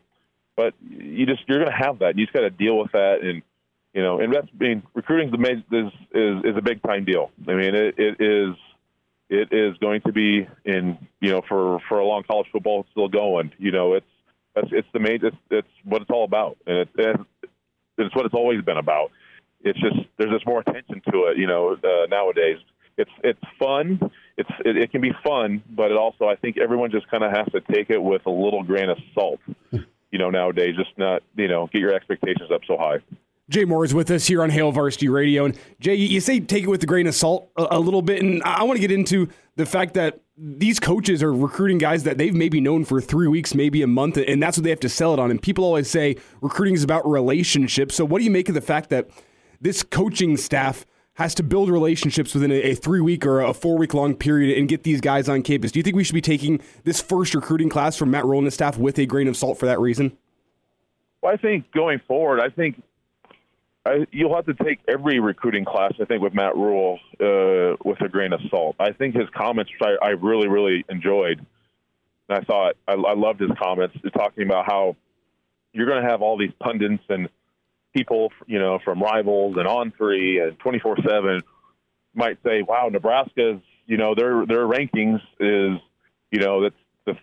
But 0.57 0.73
you 0.81 1.27
just 1.27 1.47
you're 1.49 1.59
going 1.59 1.71
to 1.71 1.85
have 1.87 1.99
that. 1.99 2.17
You 2.17 2.25
just 2.25 2.33
got 2.33 2.41
to 2.41 2.51
deal 2.51 2.79
with 2.79 2.93
that, 2.93 3.19
and 3.23 3.43
you 3.93 4.01
know, 4.01 4.21
and 4.21 4.33
that's 4.33 4.49
I 4.59 4.65
mean, 4.65 4.83
recruiting 4.95 5.29
is 5.29 5.93
is 6.15 6.45
is 6.45 6.57
a 6.57 6.63
big 6.63 6.83
time 6.83 7.05
deal. 7.05 7.31
I 7.47 7.53
mean, 7.53 7.75
it, 7.75 7.95
it 7.99 8.21
is 8.23 8.57
it 9.29 9.53
is 9.53 9.77
going 9.79 10.01
to 10.03 10.13
be 10.13 10.47
in 10.65 10.99
you 11.21 11.31
know 11.31 11.43
for 11.49 11.81
for 11.89 11.99
a 11.99 12.07
long 12.07 12.23
college 12.25 12.47
football 12.53 12.81
it's 12.81 12.91
still 12.91 13.09
going. 13.09 13.53
You 13.59 13.73
know, 13.73 13.95
it's 13.95 14.07
it's, 14.57 14.69
it's 14.73 14.89
the 14.93 15.01
main 15.01 15.21
it's, 15.23 15.37
it's 15.51 15.69
what 15.85 16.03
it's 16.03 16.11
all 16.11 16.25
about, 16.25 16.57
and 16.67 16.89
it's 16.97 17.23
it's 17.99 18.15
what 18.15 18.27
it's 18.27 18.35
always 18.35 18.63
been 18.63 18.79
about. 18.79 19.11
It's 19.63 19.79
just 19.81 19.97
there's 20.17 20.33
just 20.33 20.47
more 20.47 20.61
attention 20.61 21.03
to 21.13 21.25
it. 21.27 21.39
You 21.39 21.47
know, 21.47 21.73
uh, 21.73 22.07
nowadays 22.09 22.59
it's 22.97 23.11
it's 23.23 23.41
fun. 23.59 24.01
It's 24.37 24.51
it, 24.65 24.77
it 24.77 24.93
can 24.93 25.01
be 25.01 25.13
fun, 25.25 25.63
but 25.71 25.91
it 25.91 25.97
also 25.97 26.27
I 26.27 26.37
think 26.37 26.59
everyone 26.59 26.91
just 26.91 27.09
kind 27.11 27.25
of 27.25 27.33
has 27.33 27.47
to 27.53 27.61
take 27.73 27.91
it 27.91 28.03
with 28.03 28.23
a 28.27 28.31
little 28.31 28.63
grain 28.63 28.89
of 28.89 28.99
salt. 29.15 29.41
You 30.11 30.19
know, 30.19 30.31
nowadays, 30.31 30.75
just 30.77 30.97
not 30.97 31.23
you 31.37 31.49
know 31.49 31.69
get 31.73 31.81
your 31.81 31.95
expectations 31.95 32.51
up 32.53 32.63
so 32.67 32.77
high. 32.79 32.99
Jay 33.49 33.65
Moore 33.65 33.85
is 33.85 33.95
with 33.95 34.11
us 34.11 34.27
here 34.27 34.43
on 34.43 34.51
Hail 34.51 34.73
Varsity 34.73 35.09
Radio. 35.09 35.47
And 35.47 35.59
Jay, 35.81 35.95
you 35.95 36.21
say 36.21 36.39
take 36.41 36.65
it 36.65 36.69
with 36.69 36.83
a 36.83 36.87
grain 36.87 37.07
of 37.07 37.15
salt 37.15 37.51
a, 37.57 37.69
a 37.73 37.81
little 37.81 38.03
bit. 38.03 38.23
And 38.23 38.43
I 38.43 38.65
want 38.65 38.77
to 38.77 38.81
get 38.81 38.93
into 38.93 39.29
the 39.57 39.65
fact 39.65 39.95
that 39.95 40.21
these 40.37 40.79
coaches 40.79 41.23
are 41.23 41.33
recruiting 41.33 41.79
guys 41.79 42.05
that 42.05 42.19
they've 42.19 42.35
maybe 42.35 42.61
known 42.61 42.85
for 42.85 43.01
three 43.01 43.27
weeks, 43.27 43.55
maybe 43.55 43.83
a 43.83 43.87
month, 43.87 44.17
and 44.17 44.43
that's 44.43 44.57
what 44.57 44.65
they 44.65 44.71
have 44.71 44.81
to 44.81 44.89
sell 44.89 45.13
it 45.13 45.19
on. 45.19 45.31
And 45.31 45.41
people 45.41 45.65
always 45.65 45.91
say 45.91 46.17
recruiting 46.41 46.75
is 46.75 46.85
about 46.85 47.09
relationships. 47.09 47.97
So, 47.97 48.05
what 48.05 48.19
do 48.19 48.25
you 48.25 48.31
make 48.31 48.49
of 48.49 48.55
the 48.55 48.61
fact 48.61 48.91
that 48.91 49.09
this 49.61 49.83
coaching 49.83 50.37
staff 50.37 50.87
has 51.15 51.35
to 51.35 51.43
build 51.43 51.69
relationships 51.69 52.35
within 52.35 52.53
a, 52.53 52.63
a 52.63 52.75
three 52.75 53.01
week 53.01 53.27
or 53.27 53.41
a 53.41 53.53
four 53.53 53.77
week 53.77 53.95
long 53.95 54.15
period 54.15 54.57
and 54.57 54.69
get 54.69 54.85
these 54.85 55.01
guys 55.01 55.29
on 55.29 55.43
campus? 55.43 55.73
Do 55.73 55.79
you 55.81 55.83
think 55.83 55.97
we 55.97 56.05
should 56.05 56.15
be 56.15 56.21
taking 56.21 56.61
this 56.85 57.01
first 57.01 57.35
recruiting 57.35 57.69
class 57.69 57.97
from 57.97 58.11
Matt 58.11 58.25
Rhule 58.25 58.39
and 58.39 58.53
staff 58.53 58.79
with 58.79 58.99
a 58.99 59.07
grain 59.07 59.27
of 59.27 59.37
salt 59.37 59.59
for 59.59 59.67
that 59.67 59.81
reason? 59.81 60.17
Well, 61.21 61.33
I 61.33 61.37
think 61.37 61.73
going 61.73 62.01
forward, 62.07 62.39
I 62.41 62.51
think 62.51 62.81
I, 63.89 64.07
you'll 64.13 64.35
have 64.35 64.47
to 64.47 64.55
take 64.55 64.81
every 64.87 65.19
recruiting 65.19 65.65
class, 65.65 65.93
I 66.01 66.05
think, 66.05 66.23
with 66.23 66.35
Matt 66.35 66.57
Rhule 66.57 66.99
uh, 67.21 67.77
with 67.85 68.01
a 68.03 68.09
grain 68.11 68.33
of 68.33 68.41
salt. 68.51 68.77
I 68.79 68.93
think 68.93 69.15
his 69.15 69.29
comments, 69.35 69.71
I, 69.81 69.97
I 70.03 70.09
really, 70.11 70.49
really 70.49 70.85
enjoyed. 70.91 71.45
And 72.29 72.39
I 72.39 72.43
thought, 72.43 72.75
I, 72.87 72.93
I 72.93 73.15
loved 73.15 73.41
his 73.41 73.51
comments 73.61 73.97
talking 74.15 74.45
about 74.45 74.67
how 74.67 74.97
you're 75.73 75.87
going 75.87 76.03
to 76.03 76.09
have 76.09 76.21
all 76.21 76.37
these 76.37 76.53
pundits 76.61 77.03
and 77.09 77.29
people, 77.95 78.31
you 78.47 78.59
know, 78.59 78.79
from 78.85 79.03
rivals 79.03 79.57
and 79.57 79.67
on 79.67 79.93
three 79.97 80.39
and 80.41 80.59
24 80.59 80.99
7 81.07 81.41
might 82.15 82.39
say, 82.45 82.63
wow, 82.63 82.89
Nebraska's, 82.93 83.61
you 83.87 83.97
know, 83.97 84.15
their, 84.15 84.45
their 84.45 84.67
rankings 84.67 85.21
is, 85.41 85.81
you 86.31 86.41
know, 86.41 86.63
that's 86.63 86.75
the 87.07 87.15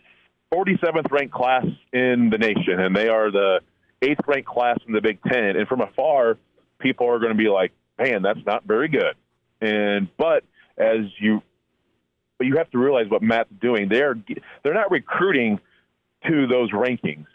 47th 0.52 1.12
ranked 1.12 1.34
class 1.34 1.66
in 1.94 2.30
the 2.32 2.38
nation, 2.38 2.80
and 2.80 2.96
they 2.96 3.08
are 3.08 3.30
the 3.30 3.60
eighth 4.02 4.22
ranked 4.26 4.48
class 4.48 4.80
in 4.88 4.94
the 4.94 5.02
Big 5.02 5.20
Ten. 5.24 5.56
And 5.58 5.68
from 5.68 5.82
afar, 5.82 6.38
people 6.80 7.08
are 7.10 7.20
going 7.20 7.32
to 7.32 7.38
be 7.38 7.50
like, 7.50 7.72
man, 7.98 8.22
that's 8.22 8.46
not 8.46 8.64
very 8.66 8.88
good. 8.88 9.16
And 9.62 10.10
but 10.18 10.44
as 10.78 11.06
you, 11.20 11.42
but 12.38 12.48
you 12.48 12.58
have 12.58 12.70
to 12.72 12.78
realize 12.78 13.10
what 13.10 13.22
Matt's 13.22 13.50
doing. 13.62 13.90
They're 13.90 14.16
they're 14.64 14.74
not 14.74 14.92
recruiting 14.92 15.60
to 16.28 16.48
those 16.48 16.72
rankings, 16.72 17.26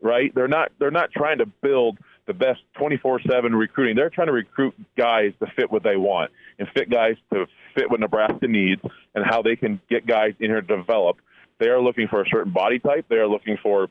right? 0.00 0.34
They're 0.34 0.48
not 0.48 0.72
they're 0.78 0.90
not 0.90 1.10
trying 1.12 1.38
to 1.38 1.46
build 1.46 1.98
the 2.26 2.34
best 2.34 2.60
24/7 2.78 3.58
recruiting. 3.58 3.96
They're 3.96 4.10
trying 4.10 4.26
to 4.26 4.32
recruit 4.32 4.74
guys 4.96 5.32
to 5.40 5.46
fit 5.56 5.70
what 5.70 5.82
they 5.82 5.96
want 5.96 6.30
and 6.58 6.68
fit 6.74 6.90
guys 6.90 7.16
to 7.32 7.46
fit 7.74 7.90
what 7.90 8.00
Nebraska 8.00 8.46
needs 8.48 8.82
and 9.14 9.24
how 9.24 9.42
they 9.42 9.56
can 9.56 9.80
get 9.88 10.06
guys 10.06 10.34
in 10.40 10.50
here 10.50 10.60
to 10.60 10.76
develop. 10.76 11.18
They 11.58 11.68
are 11.68 11.80
looking 11.80 12.08
for 12.08 12.20
a 12.20 12.28
certain 12.28 12.52
body 12.52 12.78
type. 12.78 13.06
They 13.08 13.16
are 13.16 13.26
looking 13.26 13.56
for 13.62 13.88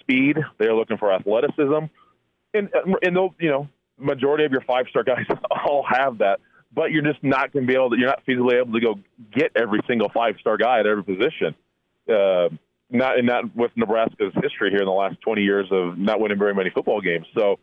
speed. 0.00 0.38
They 0.58 0.66
are 0.66 0.74
looking 0.74 0.98
for 0.98 1.12
athleticism, 1.12 1.86
and 2.54 2.68
and 3.02 3.16
they'll 3.16 3.34
you 3.38 3.50
know 3.50 3.68
majority 3.98 4.44
of 4.44 4.52
your 4.52 4.62
five 4.62 4.86
star 4.90 5.04
guys 5.04 5.24
all 5.50 5.84
have 5.88 6.18
that, 6.18 6.40
but 6.74 6.90
you're 6.90 7.02
just 7.02 7.22
not 7.22 7.52
going 7.52 7.66
to 7.66 7.72
be 7.72 7.74
able 7.74 7.90
to. 7.90 7.98
You're 7.98 8.08
not 8.08 8.24
feasibly 8.26 8.60
able 8.60 8.72
to 8.72 8.80
go 8.80 9.00
get 9.34 9.52
every 9.56 9.80
single 9.86 10.10
five 10.12 10.36
star 10.40 10.56
guy 10.56 10.80
at 10.80 10.86
every 10.86 11.04
position. 11.04 11.54
Uh, 12.08 12.48
not 12.90 13.18
and 13.18 13.26
not 13.26 13.54
with 13.56 13.72
Nebraska's 13.76 14.32
history 14.40 14.70
here 14.70 14.80
in 14.80 14.84
the 14.86 14.92
last 14.92 15.20
20 15.22 15.42
years 15.42 15.66
of 15.72 15.98
not 15.98 16.20
winning 16.20 16.38
very 16.38 16.54
many 16.54 16.70
football 16.70 17.00
games. 17.00 17.26
So 17.36 17.58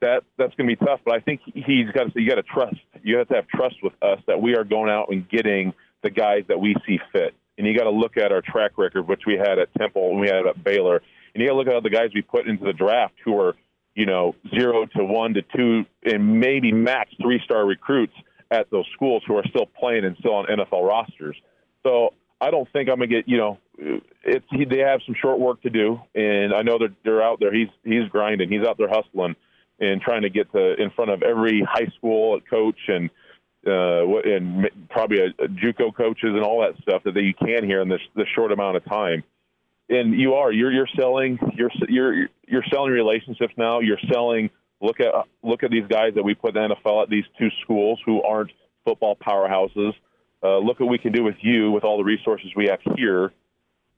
that 0.00 0.22
that's 0.38 0.54
going 0.54 0.68
to 0.68 0.76
be 0.76 0.84
tough. 0.84 1.00
But 1.04 1.14
I 1.14 1.20
think 1.20 1.40
he's 1.44 1.90
got 1.92 2.04
to. 2.04 2.10
Say 2.10 2.20
you 2.20 2.28
got 2.28 2.36
to 2.36 2.42
trust. 2.42 2.76
You 3.02 3.18
have 3.18 3.28
to 3.28 3.34
have 3.34 3.48
trust 3.48 3.76
with 3.82 3.94
us 4.02 4.20
that 4.26 4.40
we 4.40 4.56
are 4.56 4.64
going 4.64 4.90
out 4.90 5.08
and 5.10 5.28
getting 5.28 5.72
the 6.02 6.10
guys 6.10 6.44
that 6.48 6.58
we 6.58 6.74
see 6.86 6.98
fit. 7.12 7.34
And 7.58 7.66
you 7.66 7.76
got 7.76 7.84
to 7.84 7.90
look 7.90 8.16
at 8.16 8.32
our 8.32 8.40
track 8.40 8.78
record, 8.78 9.06
which 9.06 9.22
we 9.26 9.34
had 9.34 9.58
at 9.58 9.68
Temple 9.74 10.10
and 10.10 10.20
we 10.20 10.28
had 10.28 10.46
at 10.46 10.62
Baylor. 10.64 11.02
And 11.34 11.42
you 11.42 11.46
got 11.46 11.52
to 11.52 11.58
look 11.58 11.68
at 11.68 11.82
the 11.82 11.90
guys 11.90 12.10
we 12.14 12.22
put 12.22 12.48
into 12.48 12.64
the 12.64 12.72
draft 12.72 13.14
who 13.24 13.38
are 13.38 13.54
you 13.94 14.06
know, 14.06 14.34
zero 14.54 14.86
to 14.86 15.04
one 15.04 15.34
to 15.34 15.42
two, 15.42 15.84
and 16.04 16.40
maybe 16.40 16.72
max 16.72 17.10
three 17.20 17.40
star 17.44 17.64
recruits 17.66 18.14
at 18.50 18.70
those 18.70 18.86
schools 18.94 19.22
who 19.26 19.36
are 19.36 19.44
still 19.48 19.66
playing 19.78 20.04
and 20.04 20.16
still 20.18 20.34
on 20.34 20.46
NFL 20.46 20.86
rosters. 20.86 21.36
So 21.82 22.14
I 22.40 22.50
don't 22.50 22.70
think 22.72 22.88
I'm 22.88 22.96
gonna 22.96 23.06
get. 23.06 23.28
You 23.28 23.36
know, 23.36 23.58
it's 24.24 24.46
he, 24.50 24.64
they 24.64 24.78
have 24.78 25.00
some 25.06 25.14
short 25.20 25.38
work 25.38 25.62
to 25.62 25.70
do, 25.70 26.00
and 26.14 26.54
I 26.54 26.62
know 26.62 26.78
they're 26.78 26.94
they're 27.04 27.22
out 27.22 27.40
there. 27.40 27.52
He's 27.52 27.68
he's 27.84 28.08
grinding. 28.10 28.50
He's 28.50 28.66
out 28.66 28.78
there 28.78 28.88
hustling 28.88 29.36
and 29.80 30.00
trying 30.00 30.22
to 30.22 30.30
get 30.30 30.52
to 30.52 30.80
in 30.80 30.90
front 30.90 31.10
of 31.10 31.22
every 31.22 31.66
high 31.68 31.88
school 31.96 32.38
coach 32.48 32.78
and 32.88 33.10
uh, 33.66 34.06
and 34.24 34.70
probably 34.88 35.18
a, 35.18 35.44
a 35.44 35.48
JUCO 35.48 35.94
coaches 35.94 36.30
and 36.30 36.42
all 36.42 36.62
that 36.62 36.80
stuff 36.82 37.02
that 37.04 37.14
you 37.16 37.34
can 37.34 37.64
hear 37.64 37.82
in 37.82 37.88
this 37.88 38.00
this 38.14 38.26
short 38.34 38.52
amount 38.52 38.76
of 38.76 38.84
time. 38.84 39.22
And 39.90 40.18
you 40.18 40.34
are 40.34 40.52
you're 40.52 40.72
you're 40.72 40.88
selling 40.98 41.38
you're 41.54 41.70
you're 41.88 42.28
you're 42.46 42.64
selling 42.72 42.92
relationships 42.92 43.52
now. 43.56 43.80
You're 43.80 43.98
selling. 44.12 44.50
Look 44.80 45.00
at 45.00 45.12
look 45.42 45.62
at 45.62 45.70
these 45.70 45.86
guys 45.88 46.14
that 46.14 46.22
we 46.22 46.34
put 46.34 46.56
in 46.56 46.68
the 46.68 46.76
NFL 46.76 47.02
at 47.02 47.10
these 47.10 47.24
two 47.38 47.48
schools 47.62 47.98
who 48.06 48.22
aren't 48.22 48.52
football 48.84 49.16
powerhouses. 49.16 49.92
Uh, 50.42 50.58
look 50.58 50.80
what 50.80 50.88
we 50.88 50.98
can 50.98 51.12
do 51.12 51.22
with 51.22 51.36
you 51.42 51.70
with 51.70 51.84
all 51.84 51.98
the 51.98 52.04
resources 52.04 52.48
we 52.56 52.68
have 52.70 52.78
here. 52.96 53.32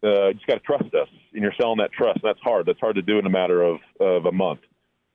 Uh, 0.03 0.29
you 0.29 0.35
just 0.35 0.47
got 0.47 0.55
to 0.55 0.61
trust 0.61 0.93
us, 0.95 1.09
and 1.33 1.43
you're 1.43 1.55
selling 1.61 1.79
that 1.79 1.93
trust. 1.93 2.21
And 2.23 2.29
that's 2.29 2.41
hard. 2.43 2.67
That's 2.67 2.81
hard 2.81 2.97
to 2.97 3.03
do 3.03 3.19
in 3.19 3.27
a 3.27 3.31
matter 3.31 3.63
of, 3.63 3.79
of 4.01 4.27
a 4.27 4.33
month. 4.33 4.61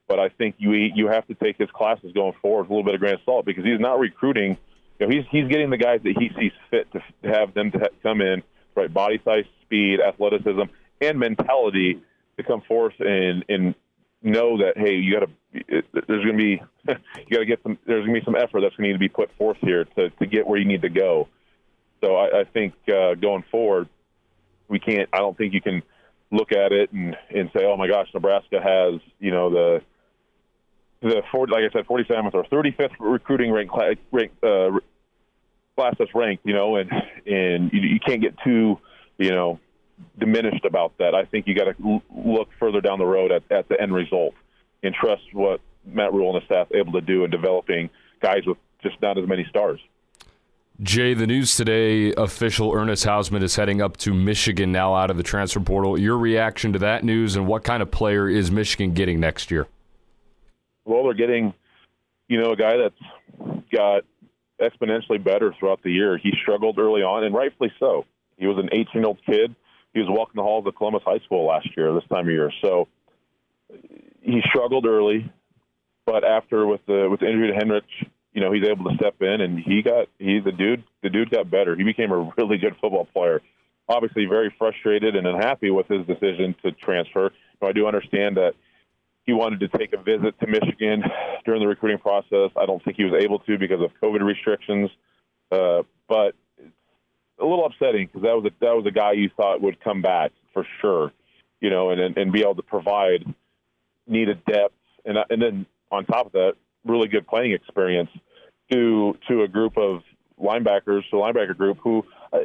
But 0.08 0.18
I 0.18 0.30
think 0.30 0.54
you 0.58 0.72
you 0.72 1.08
have 1.08 1.26
to 1.26 1.34
take 1.34 1.58
his 1.58 1.68
classes 1.70 2.12
going 2.14 2.32
forward 2.40 2.62
with 2.62 2.70
a 2.70 2.72
little 2.72 2.84
bit 2.84 2.94
of 2.94 3.00
grain 3.00 3.14
of 3.14 3.20
salt 3.26 3.44
because 3.44 3.64
he's 3.64 3.78
not 3.78 3.98
recruiting. 3.98 4.56
You 4.98 5.06
know, 5.06 5.14
he's 5.14 5.26
he's 5.30 5.48
getting 5.48 5.68
the 5.68 5.76
guys 5.76 6.00
that 6.02 6.14
he 6.18 6.30
sees 6.40 6.52
fit 6.70 6.90
to, 6.92 7.00
to 7.24 7.28
have 7.28 7.52
them 7.52 7.70
to 7.72 7.90
come 8.02 8.22
in, 8.22 8.42
right? 8.78 8.92
Body 8.92 9.20
size, 9.24 9.44
speed, 9.62 10.00
athleticism, 10.00 10.62
and 11.00 11.18
mentality 11.18 12.00
to 12.36 12.42
come 12.42 12.62
forth 12.62 12.94
and 13.00 13.44
and 13.48 13.74
know 14.22 14.58
that 14.58 14.76
hey, 14.76 14.94
you 14.94 15.12
got 15.12 15.26
to 15.26 15.82
there's 16.06 16.24
going 16.24 16.36
to 16.38 16.42
be 16.42 16.62
you 16.88 17.30
got 17.30 17.38
to 17.38 17.46
get 17.46 17.62
some 17.62 17.78
there's 17.86 18.04
going 18.04 18.14
to 18.14 18.20
be 18.20 18.24
some 18.24 18.36
effort 18.36 18.60
that's 18.60 18.74
going 18.76 18.84
to 18.84 18.88
need 18.88 18.92
to 18.92 18.98
be 18.98 19.08
put 19.08 19.30
forth 19.36 19.58
here 19.60 19.84
to 19.84 20.10
to 20.10 20.26
get 20.26 20.46
where 20.46 20.58
you 20.58 20.66
need 20.66 20.82
to 20.82 20.88
go. 20.88 21.28
So 22.00 22.14
I, 22.14 22.40
I 22.40 22.44
think 22.44 22.74
uh, 22.88 23.14
going 23.14 23.44
forward, 23.50 23.88
we 24.68 24.78
can't. 24.78 25.08
I 25.12 25.18
don't 25.18 25.36
think 25.36 25.52
you 25.52 25.60
can 25.60 25.82
look 26.30 26.52
at 26.52 26.72
it 26.72 26.92
and 26.92 27.16
and 27.30 27.50
say, 27.56 27.64
oh 27.64 27.76
my 27.76 27.88
gosh, 27.88 28.08
Nebraska 28.14 28.60
has 28.62 29.00
you 29.18 29.30
know 29.30 29.50
the 29.50 29.82
the 31.00 31.22
40, 31.30 31.52
like 31.52 31.62
I 31.62 31.72
said, 31.72 31.86
47th 31.86 32.34
or 32.34 32.44
35th 32.44 32.90
recruiting 32.98 33.52
rank, 33.52 33.70
rank 34.10 34.32
uh, 34.42 34.70
class 35.78 35.94
that's 35.98 36.14
ranked, 36.14 36.44
you 36.46 36.54
know, 36.54 36.76
and 36.76 36.90
and 37.26 37.72
you, 37.72 37.80
you 37.80 38.00
can't 38.00 38.20
get 38.20 38.34
too, 38.44 38.78
you 39.18 39.30
know, 39.30 39.58
diminished 40.18 40.64
about 40.64 40.96
that. 40.98 41.14
I 41.14 41.24
think 41.24 41.46
you 41.46 41.54
got 41.54 41.64
to 41.76 42.02
look 42.14 42.48
further 42.58 42.80
down 42.80 42.98
the 42.98 43.06
road 43.06 43.32
at, 43.32 43.42
at 43.50 43.68
the 43.68 43.80
end 43.80 43.94
result 43.94 44.34
and 44.82 44.94
trust 44.94 45.22
what 45.32 45.60
Matt 45.84 46.12
Rhule 46.12 46.34
and 46.34 46.42
the 46.42 46.46
staff 46.46 46.68
able 46.74 46.92
to 46.92 47.00
do 47.00 47.24
in 47.24 47.30
developing 47.30 47.90
guys 48.20 48.42
with 48.46 48.58
just 48.82 49.00
not 49.02 49.18
as 49.18 49.28
many 49.28 49.46
stars. 49.48 49.80
Jay, 50.80 51.12
the 51.12 51.26
news 51.26 51.56
today 51.56 52.12
official 52.16 52.72
Ernest 52.72 53.04
Hausmann 53.04 53.42
is 53.42 53.56
heading 53.56 53.82
up 53.82 53.96
to 53.98 54.14
Michigan 54.14 54.70
now 54.70 54.94
out 54.94 55.10
of 55.10 55.16
the 55.16 55.24
transfer 55.24 55.58
portal. 55.58 55.98
Your 55.98 56.16
reaction 56.16 56.72
to 56.72 56.78
that 56.78 57.02
news 57.02 57.34
and 57.34 57.48
what 57.48 57.64
kind 57.64 57.82
of 57.82 57.90
player 57.90 58.28
is 58.28 58.50
Michigan 58.50 58.92
getting 58.94 59.18
next 59.18 59.50
year? 59.50 59.66
well, 60.88 61.04
they're 61.04 61.14
getting, 61.14 61.52
you 62.28 62.40
know, 62.40 62.52
a 62.52 62.56
guy 62.56 62.76
that's 62.76 63.62
got 63.70 64.04
exponentially 64.60 65.22
better 65.22 65.54
throughout 65.58 65.82
the 65.82 65.90
year. 65.90 66.18
He 66.18 66.32
struggled 66.42 66.78
early 66.78 67.02
on, 67.02 67.24
and 67.24 67.34
rightfully 67.34 67.72
so. 67.78 68.04
He 68.36 68.46
was 68.46 68.58
an 68.58 68.68
18 68.72 68.86
year 68.94 69.04
old 69.06 69.18
kid. 69.24 69.54
He 69.94 70.00
was 70.00 70.08
walking 70.10 70.34
the 70.36 70.42
halls 70.42 70.66
of 70.66 70.74
Columbus 70.76 71.02
High 71.04 71.20
School 71.24 71.46
last 71.46 71.68
year, 71.76 71.92
this 71.94 72.04
time 72.10 72.26
of 72.26 72.32
year. 72.32 72.52
So 72.62 72.88
he 74.20 74.40
struggled 74.48 74.86
early, 74.86 75.30
but 76.06 76.24
after 76.24 76.66
with 76.66 76.80
the 76.86 77.08
with 77.10 77.20
the 77.20 77.26
injury 77.26 77.52
to 77.52 77.54
Henrich, 77.54 78.08
you 78.32 78.40
know, 78.40 78.52
he's 78.52 78.64
able 78.64 78.90
to 78.90 78.96
step 78.96 79.16
in, 79.20 79.40
and 79.40 79.58
he 79.58 79.82
got 79.82 80.08
he 80.18 80.40
the 80.40 80.52
dude 80.52 80.84
the 81.02 81.10
dude 81.10 81.30
got 81.30 81.50
better. 81.50 81.74
He 81.74 81.84
became 81.84 82.12
a 82.12 82.18
really 82.36 82.58
good 82.58 82.76
football 82.80 83.06
player. 83.12 83.40
Obviously, 83.88 84.26
very 84.26 84.54
frustrated 84.58 85.16
and 85.16 85.26
unhappy 85.26 85.70
with 85.70 85.88
his 85.88 86.06
decision 86.06 86.54
to 86.62 86.72
transfer. 86.72 87.30
But 87.58 87.68
I 87.68 87.72
do 87.72 87.86
understand 87.86 88.36
that 88.36 88.54
he 89.28 89.34
wanted 89.34 89.60
to 89.60 89.68
take 89.68 89.92
a 89.92 89.98
visit 89.98 90.40
to 90.40 90.46
Michigan 90.46 91.04
during 91.44 91.60
the 91.60 91.68
recruiting 91.68 91.98
process. 91.98 92.50
I 92.56 92.64
don't 92.64 92.82
think 92.82 92.96
he 92.96 93.04
was 93.04 93.12
able 93.22 93.40
to 93.40 93.58
because 93.58 93.82
of 93.82 93.90
COVID 94.02 94.24
restrictions. 94.24 94.88
Uh, 95.52 95.82
but 96.08 96.34
it's 96.56 96.72
a 97.38 97.44
little 97.44 97.66
upsetting 97.66 98.06
because 98.06 98.22
that 98.22 98.34
was 98.34 98.46
a, 98.46 98.64
that 98.64 98.74
was 98.74 98.86
a 98.86 98.90
guy 98.90 99.12
you 99.12 99.28
thought 99.36 99.60
would 99.60 99.84
come 99.84 100.00
back 100.00 100.32
for 100.54 100.66
sure, 100.80 101.12
you 101.60 101.68
know, 101.68 101.90
and 101.90 102.16
and 102.16 102.32
be 102.32 102.40
able 102.40 102.54
to 102.54 102.62
provide 102.62 103.22
needed 104.06 104.42
depth 104.46 104.72
and 105.04 105.18
and 105.28 105.42
then 105.42 105.66
on 105.92 106.06
top 106.06 106.24
of 106.24 106.32
that, 106.32 106.54
really 106.86 107.08
good 107.08 107.26
playing 107.26 107.52
experience 107.52 108.08
to 108.70 109.14
to 109.28 109.42
a 109.42 109.48
group 109.48 109.76
of 109.76 110.00
linebackers, 110.42 111.02
to 111.10 111.16
linebacker 111.16 111.54
group 111.54 111.76
who 111.82 112.02
uh, 112.32 112.38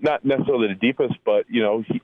not 0.00 0.24
necessarily 0.24 0.66
the 0.66 0.74
deepest, 0.74 1.14
but 1.24 1.44
you 1.48 1.62
know. 1.62 1.84
He, 1.86 2.02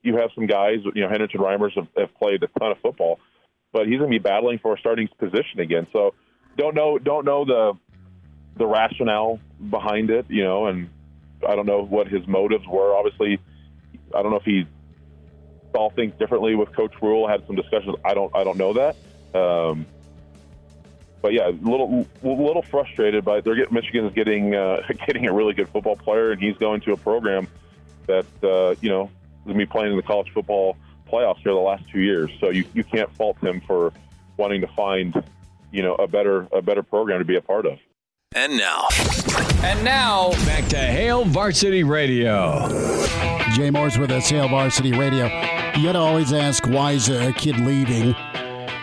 you 0.00 0.16
have 0.16 0.30
some 0.34 0.46
guys, 0.46 0.76
you 0.94 1.02
know, 1.02 1.08
Henderson 1.08 1.40
Reimers 1.40 1.74
have, 1.74 1.88
have 1.96 2.14
played 2.14 2.40
a 2.44 2.46
ton 2.58 2.70
of 2.70 2.78
football 2.78 3.18
but 3.72 3.86
he's 3.86 3.98
going 3.98 4.10
to 4.10 4.18
be 4.18 4.22
battling 4.22 4.58
for 4.58 4.74
a 4.74 4.78
starting 4.78 5.08
position 5.18 5.60
again. 5.60 5.86
So 5.92 6.14
don't 6.56 6.74
know 6.74 6.98
don't 6.98 7.24
know 7.24 7.44
the 7.44 7.72
the 8.56 8.66
rationale 8.66 9.38
behind 9.70 10.10
it, 10.10 10.26
you 10.28 10.44
know, 10.44 10.66
and 10.66 10.88
I 11.46 11.54
don't 11.54 11.66
know 11.66 11.84
what 11.84 12.08
his 12.08 12.26
motives 12.26 12.66
were. 12.66 12.94
Obviously, 12.94 13.38
I 14.14 14.22
don't 14.22 14.30
know 14.30 14.38
if 14.38 14.44
he 14.44 14.66
saw 15.72 15.90
things 15.90 16.12
differently 16.18 16.54
with 16.54 16.74
Coach 16.74 16.94
Rhule. 17.00 17.28
Had 17.28 17.46
some 17.46 17.56
discussions. 17.56 17.96
I 18.04 18.14
don't 18.14 18.34
I 18.34 18.44
don't 18.44 18.58
know 18.58 18.72
that. 18.74 18.96
Um, 19.34 19.86
but 21.20 21.32
yeah, 21.32 21.48
a 21.48 21.50
little 21.50 22.06
little 22.22 22.62
frustrated, 22.62 23.24
but 23.24 23.44
they're 23.44 23.56
getting 23.56 23.74
Michigan 23.74 24.06
is 24.06 24.14
getting 24.14 24.54
uh, 24.54 24.82
getting 25.06 25.26
a 25.26 25.32
really 25.32 25.54
good 25.54 25.68
football 25.68 25.96
player, 25.96 26.32
and 26.32 26.40
he's 26.40 26.56
going 26.56 26.80
to 26.82 26.92
a 26.92 26.96
program 26.96 27.46
that 28.06 28.26
uh, 28.42 28.74
you 28.80 28.88
know 28.88 29.04
is 29.04 29.44
going 29.44 29.58
to 29.58 29.66
be 29.66 29.66
playing 29.66 29.92
in 29.92 29.96
the 29.96 30.02
college 30.02 30.30
football 30.32 30.76
playoffs 31.08 31.38
here 31.38 31.52
the 31.52 31.58
last 31.58 31.84
two 31.90 32.00
years. 32.00 32.30
So 32.40 32.50
you, 32.50 32.64
you 32.74 32.84
can't 32.84 33.10
fault 33.16 33.38
him 33.38 33.60
for 33.66 33.92
wanting 34.36 34.60
to 34.60 34.66
find, 34.68 35.22
you 35.72 35.82
know, 35.82 35.94
a 35.96 36.06
better 36.06 36.46
a 36.52 36.62
better 36.62 36.82
program 36.82 37.18
to 37.18 37.24
be 37.24 37.36
a 37.36 37.40
part 37.40 37.66
of. 37.66 37.78
And 38.34 38.56
now, 38.56 38.86
and 39.62 39.82
now 39.84 40.30
back 40.44 40.68
to 40.68 40.76
Hail 40.76 41.24
Varsity 41.24 41.82
Radio. 41.82 42.68
Jay 43.54 43.70
Moore's 43.70 43.98
with 43.98 44.10
us, 44.10 44.28
Hail 44.28 44.48
Varsity 44.48 44.92
Radio. 44.92 45.24
You 45.76 45.84
got 45.84 45.92
to 45.92 45.98
always 45.98 46.32
ask 46.32 46.66
why 46.66 46.92
is 46.92 47.08
a 47.08 47.32
kid 47.32 47.58
leaving, 47.60 48.14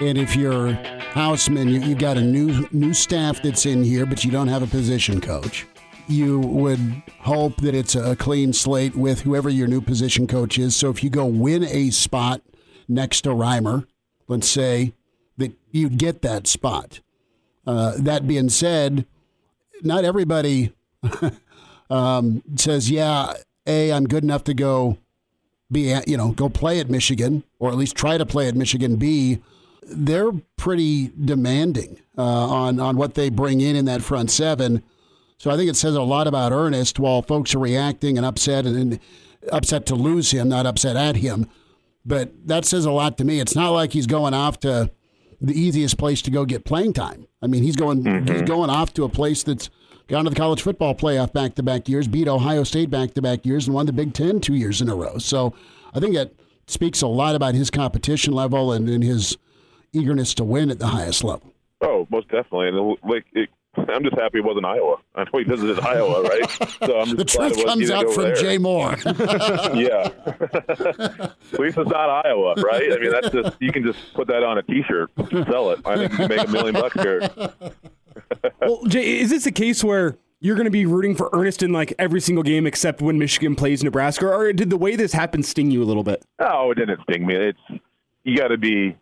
and 0.01 0.17
if 0.17 0.35
you're 0.35 0.69
Hausmann, 1.13 1.69
you, 1.69 1.79
you've 1.79 1.99
got 1.99 2.17
a 2.17 2.21
new 2.21 2.67
new 2.71 2.93
staff 2.93 3.41
that's 3.41 3.65
in 3.65 3.83
here, 3.83 4.05
but 4.05 4.25
you 4.25 4.31
don't 4.31 4.47
have 4.47 4.63
a 4.63 4.67
position 4.67 5.21
coach 5.21 5.65
you 6.07 6.39
would 6.39 7.03
hope 7.19 7.57
that 7.57 7.75
it's 7.75 7.95
a 7.95 8.15
clean 8.15 8.53
slate 8.53 8.95
with 8.95 9.21
whoever 9.21 9.49
your 9.49 9.67
new 9.67 9.81
position 9.81 10.27
coach 10.27 10.57
is. 10.57 10.75
So 10.75 10.89
if 10.89 11.03
you 11.03 11.09
go 11.09 11.25
win 11.25 11.63
a 11.63 11.89
spot 11.89 12.41
next 12.87 13.21
to 13.21 13.29
Reimer, 13.29 13.85
let's 14.27 14.47
say 14.47 14.93
that 15.37 15.53
you 15.71 15.89
get 15.89 16.21
that 16.21 16.47
spot. 16.47 17.01
Uh, 17.65 17.93
that 17.97 18.27
being 18.27 18.49
said, 18.49 19.05
not 19.81 20.03
everybody 20.03 20.71
um, 21.89 22.43
says, 22.55 22.91
"Yeah, 22.91 23.33
a 23.65 23.91
I'm 23.91 24.05
good 24.05 24.23
enough 24.23 24.43
to 24.45 24.53
go 24.53 24.97
be 25.71 25.91
at, 25.91 26.07
you 26.07 26.15
know 26.15 26.31
go 26.31 26.47
play 26.47 26.79
at 26.79 26.89
Michigan 26.89 27.43
or 27.57 27.69
at 27.69 27.75
least 27.75 27.95
try 27.95 28.17
to 28.17 28.25
play 28.25 28.47
at 28.47 28.55
Michigan." 28.55 28.97
B 28.97 29.41
they're 29.87 30.31
pretty 30.57 31.11
demanding 31.23 31.99
uh, 32.17 32.21
on 32.21 32.79
on 32.79 32.97
what 32.97 33.15
they 33.15 33.29
bring 33.29 33.61
in 33.61 33.75
in 33.75 33.85
that 33.85 34.01
front 34.01 34.31
seven. 34.31 34.83
So 35.37 35.51
I 35.51 35.57
think 35.57 35.69
it 35.69 35.75
says 35.75 35.95
a 35.95 36.01
lot 36.01 36.27
about 36.27 36.51
Ernest 36.51 36.99
while 36.99 37.21
folks 37.21 37.53
are 37.55 37.59
reacting 37.59 38.17
and 38.17 38.25
upset 38.25 38.65
and, 38.65 38.75
and 38.75 38.99
upset 39.51 39.85
to 39.87 39.95
lose 39.95 40.31
him, 40.31 40.49
not 40.49 40.65
upset 40.65 40.95
at 40.95 41.17
him. 41.17 41.47
But 42.05 42.47
that 42.47 42.65
says 42.65 42.85
a 42.85 42.91
lot 42.91 43.17
to 43.17 43.25
me. 43.25 43.39
It's 43.39 43.55
not 43.55 43.71
like 43.71 43.93
he's 43.93 44.07
going 44.07 44.33
off 44.33 44.59
to 44.61 44.91
the 45.41 45.59
easiest 45.59 45.97
place 45.97 46.21
to 46.23 46.31
go 46.31 46.45
get 46.45 46.65
playing 46.65 46.93
time. 46.93 47.27
I 47.41 47.47
mean, 47.47 47.63
he's 47.63 47.75
going 47.75 48.03
mm-hmm. 48.03 48.31
he's 48.31 48.43
going 48.43 48.69
off 48.69 48.93
to 48.93 49.03
a 49.03 49.09
place 49.09 49.43
that's 49.43 49.69
gone 50.07 50.23
to 50.23 50.29
the 50.29 50.35
college 50.35 50.61
football 50.61 50.95
playoff 50.95 51.33
back 51.33 51.55
to 51.55 51.63
back 51.63 51.89
years, 51.89 52.07
beat 52.07 52.27
Ohio 52.27 52.63
State 52.63 52.89
back 52.89 53.13
to 53.15 53.21
back 53.21 53.45
years, 53.45 53.67
and 53.67 53.75
won 53.75 53.85
the 53.85 53.93
Big 53.93 54.13
Ten 54.13 54.39
two 54.39 54.53
years 54.53 54.81
in 54.81 54.89
a 54.89 54.95
row. 54.95 55.17
So 55.17 55.53
I 55.93 55.99
think 55.99 56.15
that 56.15 56.33
speaks 56.67 57.01
a 57.01 57.07
lot 57.07 57.35
about 57.35 57.55
his 57.55 57.69
competition 57.69 58.33
level 58.33 58.71
and, 58.71 58.89
and 58.89 59.03
his 59.03 59.37
eagerness 59.93 60.33
to 60.35 60.43
win 60.43 60.71
at 60.71 60.79
the 60.79 60.87
highest 60.87 61.23
level. 61.23 61.53
Oh, 61.81 62.07
most 62.09 62.27
definitely. 62.29 62.69
And 62.69 62.97
like 63.03 63.25
it, 63.33 63.49
I'm 63.77 64.03
just 64.03 64.15
happy 64.15 64.39
it 64.39 64.43
wasn't 64.43 64.65
Iowa. 64.65 64.97
I 65.15 65.23
know 65.23 65.39
he 65.39 65.43
visited 65.43 65.79
Iowa, 65.79 66.21
right? 66.23 66.49
So 66.85 66.99
I'm 66.99 67.05
just 67.05 67.17
the 67.17 67.25
truth 67.25 67.65
comes 67.65 67.89
out 67.91 68.09
from 68.11 68.23
there. 68.23 68.35
Jay 68.35 68.57
Moore. 68.57 68.95
yeah. 69.05 70.09
At 70.25 71.59
least 71.59 71.77
it's 71.77 71.89
not 71.89 72.25
Iowa, 72.25 72.55
right? 72.55 72.91
I 72.91 72.97
mean, 72.97 73.11
that's 73.11 73.29
just 73.29 73.57
you 73.59 73.71
can 73.71 73.83
just 73.83 73.99
put 74.13 74.27
that 74.27 74.43
on 74.43 74.57
a 74.57 74.63
T-shirt, 74.63 75.11
sell 75.49 75.71
it. 75.71 75.79
I 75.85 75.95
think 75.97 76.11
you 76.11 76.17
can 76.17 76.29
make 76.29 76.47
a 76.47 76.51
million 76.51 76.73
bucks 76.73 76.99
here. 77.01 77.29
well, 78.61 78.83
Jay, 78.87 79.19
is 79.19 79.29
this 79.29 79.45
a 79.45 79.51
case 79.51 79.83
where? 79.83 80.17
You're 80.41 80.55
going 80.55 80.65
to 80.65 80.71
be 80.71 80.85
rooting 80.85 81.15
for 81.15 81.29
Ernest 81.33 81.63
in 81.63 81.71
like 81.71 81.93
every 81.97 82.19
single 82.19 82.43
game 82.43 82.67
except 82.67 83.01
when 83.01 83.17
Michigan 83.17 83.55
plays 83.55 83.83
Nebraska, 83.83 84.27
or 84.27 84.53
did 84.53 84.69
the 84.69 84.77
way 84.77 84.95
this 84.95 85.11
happened 85.11 85.43
sting 85.43 85.71
you 85.71 85.81
a 85.81 85.85
little 85.85 86.03
bit? 86.03 86.23
Oh, 86.37 86.69
it 86.69 86.75
didn't 86.75 86.99
sting 87.09 87.25
me. 87.25 87.35
It's 87.35 87.81
you 88.25 88.37
got 88.37 88.49
to 88.49 88.57
be 88.57 88.95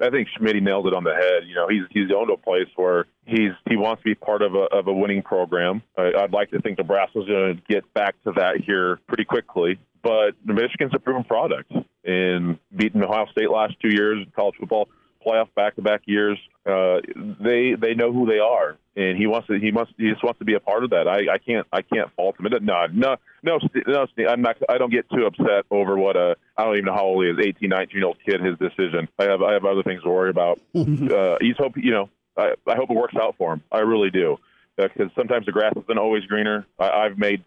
I 0.00 0.10
think 0.10 0.28
Schmidt 0.36 0.62
nailed 0.62 0.86
it 0.86 0.94
on 0.94 1.04
the 1.04 1.14
head. 1.14 1.46
You 1.46 1.54
know, 1.54 1.68
he's 1.68 1.82
he's 1.90 2.10
owned 2.14 2.30
a 2.30 2.36
place 2.36 2.68
where 2.76 3.06
he's 3.26 3.52
he 3.68 3.76
wants 3.76 4.02
to 4.02 4.04
be 4.04 4.14
part 4.14 4.42
of 4.42 4.54
a 4.54 4.66
of 4.72 4.88
a 4.88 4.92
winning 4.92 5.22
program. 5.22 5.82
I, 5.96 6.12
I'd 6.18 6.32
like 6.32 6.50
to 6.50 6.60
think 6.60 6.78
Nebraska's 6.78 7.26
going 7.26 7.56
to 7.56 7.62
get 7.68 7.92
back 7.94 8.14
to 8.24 8.32
that 8.36 8.60
here 8.64 8.98
pretty 9.06 9.24
quickly. 9.24 9.78
But 10.02 10.32
Michigan's 10.44 10.92
a 10.94 10.98
proven 10.98 11.24
product 11.24 11.72
in 12.04 12.58
beating 12.74 13.02
Ohio 13.02 13.26
State 13.32 13.50
last 13.50 13.74
two 13.82 13.90
years, 13.90 14.24
in 14.24 14.32
college 14.34 14.54
football 14.58 14.88
playoff 15.24 15.52
back 15.54 15.76
to 15.76 15.82
back 15.82 16.02
years. 16.06 16.38
Uh, 16.66 17.00
they 17.40 17.74
they 17.74 17.94
know 17.94 18.12
who 18.12 18.26
they 18.26 18.38
are, 18.38 18.76
and 18.96 19.16
he 19.16 19.26
wants 19.26 19.48
to 19.48 19.58
he 19.58 19.70
must 19.70 19.92
he 19.96 20.10
just 20.10 20.22
wants 20.22 20.38
to 20.38 20.44
be 20.44 20.54
a 20.54 20.60
part 20.60 20.84
of 20.84 20.90
that. 20.90 21.08
I, 21.08 21.34
I 21.34 21.38
can't 21.38 21.66
I 21.72 21.82
can't 21.82 22.10
fault 22.14 22.38
him. 22.38 22.46
No 22.62 22.86
no 22.92 23.16
no 23.42 23.58
no. 23.86 24.06
I'm 24.28 24.42
not. 24.42 24.56
I 24.68 24.78
don't 24.78 24.92
get 24.92 25.08
too 25.10 25.26
upset 25.26 25.64
over 25.70 25.96
what 25.96 26.16
a 26.16 26.36
I 26.56 26.64
don't 26.64 26.74
even 26.74 26.86
know 26.86 26.94
how 26.94 27.04
old 27.04 27.24
he 27.24 27.30
is, 27.30 27.38
18, 27.38 27.68
19 27.68 27.96
year 27.96 28.06
old 28.06 28.18
kid. 28.24 28.40
His 28.40 28.58
decision. 28.58 29.08
I 29.18 29.24
have 29.24 29.42
I 29.42 29.54
have 29.54 29.64
other 29.64 29.82
things 29.82 30.02
to 30.02 30.10
worry 30.10 30.30
about. 30.30 30.60
uh, 30.74 31.36
he's 31.40 31.56
hope 31.58 31.74
you 31.76 31.92
know. 31.92 32.08
I, 32.36 32.54
I 32.66 32.76
hope 32.76 32.90
it 32.90 32.96
works 32.96 33.16
out 33.20 33.34
for 33.36 33.54
him. 33.54 33.62
I 33.72 33.80
really 33.80 34.10
do, 34.10 34.38
because 34.76 35.10
uh, 35.10 35.14
sometimes 35.16 35.46
the 35.46 35.52
grass 35.52 35.72
isn't 35.76 35.98
always 35.98 36.24
greener. 36.24 36.64
I, 36.78 36.88
I've 36.88 37.18
made 37.18 37.42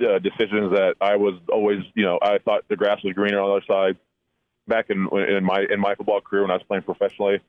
uh, 0.00 0.18
decisions 0.18 0.72
that 0.72 0.94
I 1.00 1.16
was 1.16 1.34
always 1.50 1.80
you 1.94 2.04
know 2.04 2.18
I 2.20 2.38
thought 2.38 2.64
the 2.68 2.76
grass 2.76 2.98
was 3.02 3.14
greener 3.14 3.40
on 3.40 3.48
the 3.48 3.56
other 3.56 3.64
side 3.66 3.98
back 4.70 4.88
in 4.88 5.08
in 5.12 5.44
my 5.44 5.66
in 5.70 5.78
my 5.78 5.94
football 5.94 6.22
career 6.22 6.42
when 6.42 6.50
I 6.50 6.54
was 6.54 6.62
playing 6.66 6.84
professionally. 6.84 7.40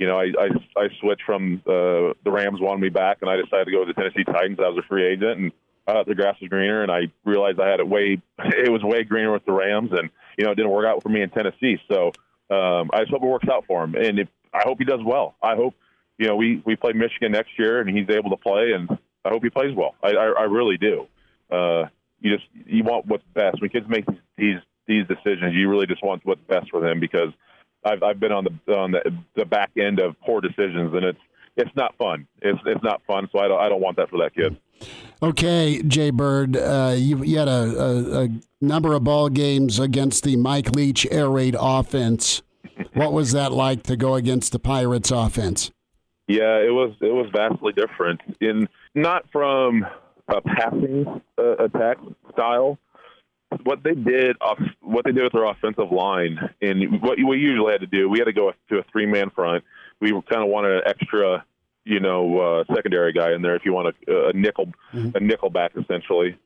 You 0.00 0.08
know, 0.08 0.18
I 0.18 0.32
I, 0.38 0.48
I 0.76 0.88
switched 1.00 1.22
from 1.24 1.62
uh, 1.66 2.18
the 2.24 2.30
Rams 2.30 2.60
wanted 2.60 2.80
me 2.80 2.88
back, 2.88 3.18
and 3.20 3.30
I 3.30 3.36
decided 3.36 3.66
to 3.66 3.70
go 3.70 3.84
to 3.84 3.92
the 3.92 3.94
Tennessee 3.94 4.24
Titans. 4.24 4.58
I 4.58 4.68
was 4.68 4.82
a 4.84 4.88
free 4.88 5.06
agent, 5.06 5.38
and 5.38 5.52
I 5.86 5.92
thought 5.92 6.06
the 6.06 6.16
grass 6.16 6.36
was 6.40 6.48
greener, 6.48 6.82
and 6.82 6.90
I 6.90 7.12
realized 7.24 7.60
I 7.60 7.68
had 7.68 7.78
it 7.78 7.88
way 7.88 8.20
it 8.38 8.72
was 8.72 8.82
way 8.82 9.04
greener 9.04 9.32
with 9.32 9.44
the 9.44 9.52
Rams, 9.52 9.90
and 9.92 10.10
you 10.36 10.44
know 10.44 10.50
it 10.50 10.56
didn't 10.56 10.72
work 10.72 10.86
out 10.86 11.02
for 11.02 11.10
me 11.10 11.22
in 11.22 11.30
Tennessee. 11.30 11.78
So 11.88 12.08
um, 12.50 12.90
I 12.92 13.00
just 13.00 13.10
hope 13.10 13.22
it 13.22 13.26
works 13.26 13.48
out 13.48 13.66
for 13.66 13.84
him, 13.84 13.94
and 13.94 14.18
if, 14.18 14.28
I 14.52 14.62
hope 14.64 14.78
he 14.78 14.84
does 14.84 15.00
well. 15.04 15.36
I 15.42 15.54
hope 15.54 15.74
you 16.18 16.26
know 16.26 16.36
we 16.36 16.62
we 16.64 16.74
play 16.74 16.92
Michigan 16.92 17.32
next 17.32 17.50
year, 17.58 17.80
and 17.80 17.88
he's 17.88 18.08
able 18.10 18.30
to 18.30 18.36
play, 18.36 18.72
and 18.72 18.90
I 19.24 19.28
hope 19.28 19.44
he 19.44 19.50
plays 19.50 19.74
well. 19.76 19.94
I 20.02 20.10
I, 20.10 20.26
I 20.40 20.42
really 20.44 20.78
do. 20.78 21.06
Uh, 21.50 21.84
you 22.20 22.34
just 22.34 22.48
you 22.66 22.82
want 22.82 23.06
what's 23.06 23.24
best 23.34 23.60
when 23.60 23.70
kids 23.70 23.86
make 23.88 24.06
these, 24.36 24.56
these 24.86 25.06
decisions, 25.06 25.54
you 25.54 25.68
really 25.68 25.86
just 25.86 26.02
want 26.02 26.24
what's 26.24 26.40
best 26.48 26.70
for 26.70 26.80
them 26.80 27.00
because 27.00 27.30
I've, 27.84 28.02
I've 28.02 28.20
been 28.20 28.32
on 28.32 28.44
the 28.44 28.74
on 28.74 28.92
the, 28.92 29.02
the 29.36 29.44
back 29.44 29.70
end 29.76 30.00
of 30.00 30.18
poor 30.20 30.40
decisions, 30.40 30.94
and 30.94 31.04
it's 31.04 31.18
it's 31.56 31.74
not 31.76 31.96
fun. 31.96 32.26
It's 32.42 32.58
it's 32.66 32.82
not 32.82 33.02
fun. 33.06 33.28
So 33.32 33.38
I 33.38 33.48
don't 33.48 33.60
I 33.60 33.68
don't 33.68 33.80
want 33.80 33.96
that 33.96 34.10
for 34.10 34.18
that 34.18 34.34
kid. 34.34 34.56
Okay, 35.22 35.82
Jay 35.82 36.10
Bird, 36.10 36.56
uh, 36.56 36.94
you, 36.96 37.22
you 37.24 37.38
had 37.38 37.48
a, 37.48 37.80
a, 37.80 38.24
a, 38.24 38.28
number 38.60 38.92
of 38.92 39.04
ball 39.04 39.28
games 39.30 39.78
against 39.78 40.24
the 40.24 40.36
Mike 40.36 40.74
Leach 40.74 41.06
air 41.10 41.30
raid 41.30 41.56
offense. 41.58 42.42
what 42.94 43.12
was 43.12 43.32
that 43.32 43.52
like 43.52 43.84
to 43.84 43.96
go 43.96 44.16
against 44.16 44.52
the 44.52 44.58
Pirates 44.58 45.10
offense? 45.10 45.70
Yeah, 46.26 46.58
it 46.58 46.72
was 46.72 46.94
it 47.00 47.12
was 47.12 47.30
vastly 47.32 47.72
different 47.72 48.20
in 48.40 48.68
not 48.94 49.24
from 49.30 49.86
a 50.28 50.40
passing 50.40 51.20
uh, 51.38 51.56
attack 51.56 51.98
style, 52.32 52.78
what 53.62 53.82
they 53.82 53.94
did 53.94 54.36
off 54.40 54.58
what 54.80 55.04
they 55.04 55.12
did 55.12 55.22
with 55.22 55.32
their 55.32 55.44
offensive 55.44 55.90
line 55.92 56.38
and 56.60 57.00
what 57.02 57.18
we 57.18 57.38
usually 57.38 57.72
had 57.72 57.80
to 57.80 57.86
do, 57.86 58.08
we 58.08 58.18
had 58.18 58.26
to 58.26 58.32
go 58.32 58.52
to 58.70 58.78
a 58.78 58.84
three 58.92 59.06
man 59.06 59.30
front. 59.30 59.64
We 60.00 60.10
kind 60.10 60.42
of 60.42 60.48
wanted 60.48 60.76
an 60.76 60.82
extra, 60.86 61.44
you 61.84 62.00
know, 62.00 62.38
uh, 62.38 62.74
secondary 62.74 63.12
guy 63.12 63.32
in 63.32 63.42
there 63.42 63.56
if 63.56 63.62
you 63.64 63.72
want 63.72 63.94
a, 64.08 64.28
a 64.28 64.32
nickel 64.32 64.66
mm-hmm. 64.92 65.16
a 65.16 65.20
nickel 65.20 65.50
back 65.50 65.72
essentially. 65.80 66.38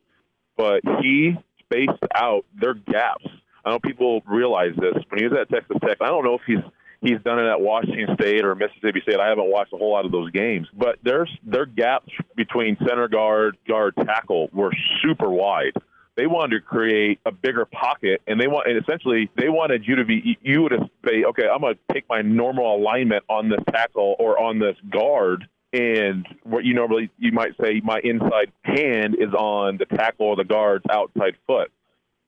But 0.56 0.80
he 1.00 1.36
spaced 1.60 2.02
out 2.14 2.44
their 2.60 2.74
gaps. 2.74 3.26
I 3.64 3.70
know 3.70 3.78
people 3.78 4.22
realize 4.26 4.72
this. 4.76 4.94
When 5.08 5.20
he 5.20 5.26
was 5.26 5.36
at 5.40 5.50
Texas 5.50 5.76
Tech, 5.84 5.98
I 6.00 6.06
don't 6.06 6.24
know 6.24 6.34
if 6.34 6.42
he's 6.46 6.64
he's 7.00 7.20
done 7.24 7.38
it 7.38 7.48
at 7.48 7.60
Washington 7.60 8.16
State 8.20 8.44
or 8.44 8.54
Mississippi 8.54 9.00
State. 9.02 9.20
I 9.20 9.28
haven't 9.28 9.50
watched 9.50 9.72
a 9.72 9.76
whole 9.76 9.92
lot 9.92 10.04
of 10.04 10.12
those 10.12 10.30
games, 10.30 10.66
but 10.76 10.98
there's 11.02 11.30
their 11.44 11.66
gaps 11.66 12.10
between 12.36 12.76
center 12.86 13.08
guard, 13.08 13.56
guard, 13.66 13.94
tackle 13.96 14.48
were 14.52 14.72
super 15.02 15.30
wide 15.30 15.74
they 16.18 16.26
wanted 16.26 16.56
to 16.56 16.60
create 16.60 17.20
a 17.24 17.30
bigger 17.30 17.64
pocket, 17.64 18.20
and 18.26 18.40
they 18.40 18.48
want, 18.48 18.66
and 18.66 18.76
essentially, 18.76 19.30
they 19.36 19.48
wanted 19.48 19.86
you 19.86 19.94
to 19.94 20.04
be, 20.04 20.36
you 20.42 20.62
would 20.62 20.72
say, 21.06 21.22
okay, 21.22 21.44
I'm 21.46 21.60
going 21.60 21.76
to 21.76 21.94
take 21.94 22.08
my 22.08 22.22
normal 22.22 22.74
alignment 22.74 23.22
on 23.28 23.48
this 23.48 23.60
tackle 23.72 24.16
or 24.18 24.36
on 24.36 24.58
this 24.58 24.74
guard, 24.90 25.46
and 25.72 26.26
what 26.42 26.64
you 26.64 26.74
normally 26.74 27.10
you 27.18 27.30
might 27.30 27.52
say 27.62 27.80
my 27.84 28.00
inside 28.02 28.50
hand 28.62 29.14
is 29.14 29.32
on 29.32 29.76
the 29.76 29.84
tackle 29.84 30.26
or 30.26 30.36
the 30.36 30.44
guard's 30.44 30.84
outside 30.90 31.36
foot. 31.46 31.70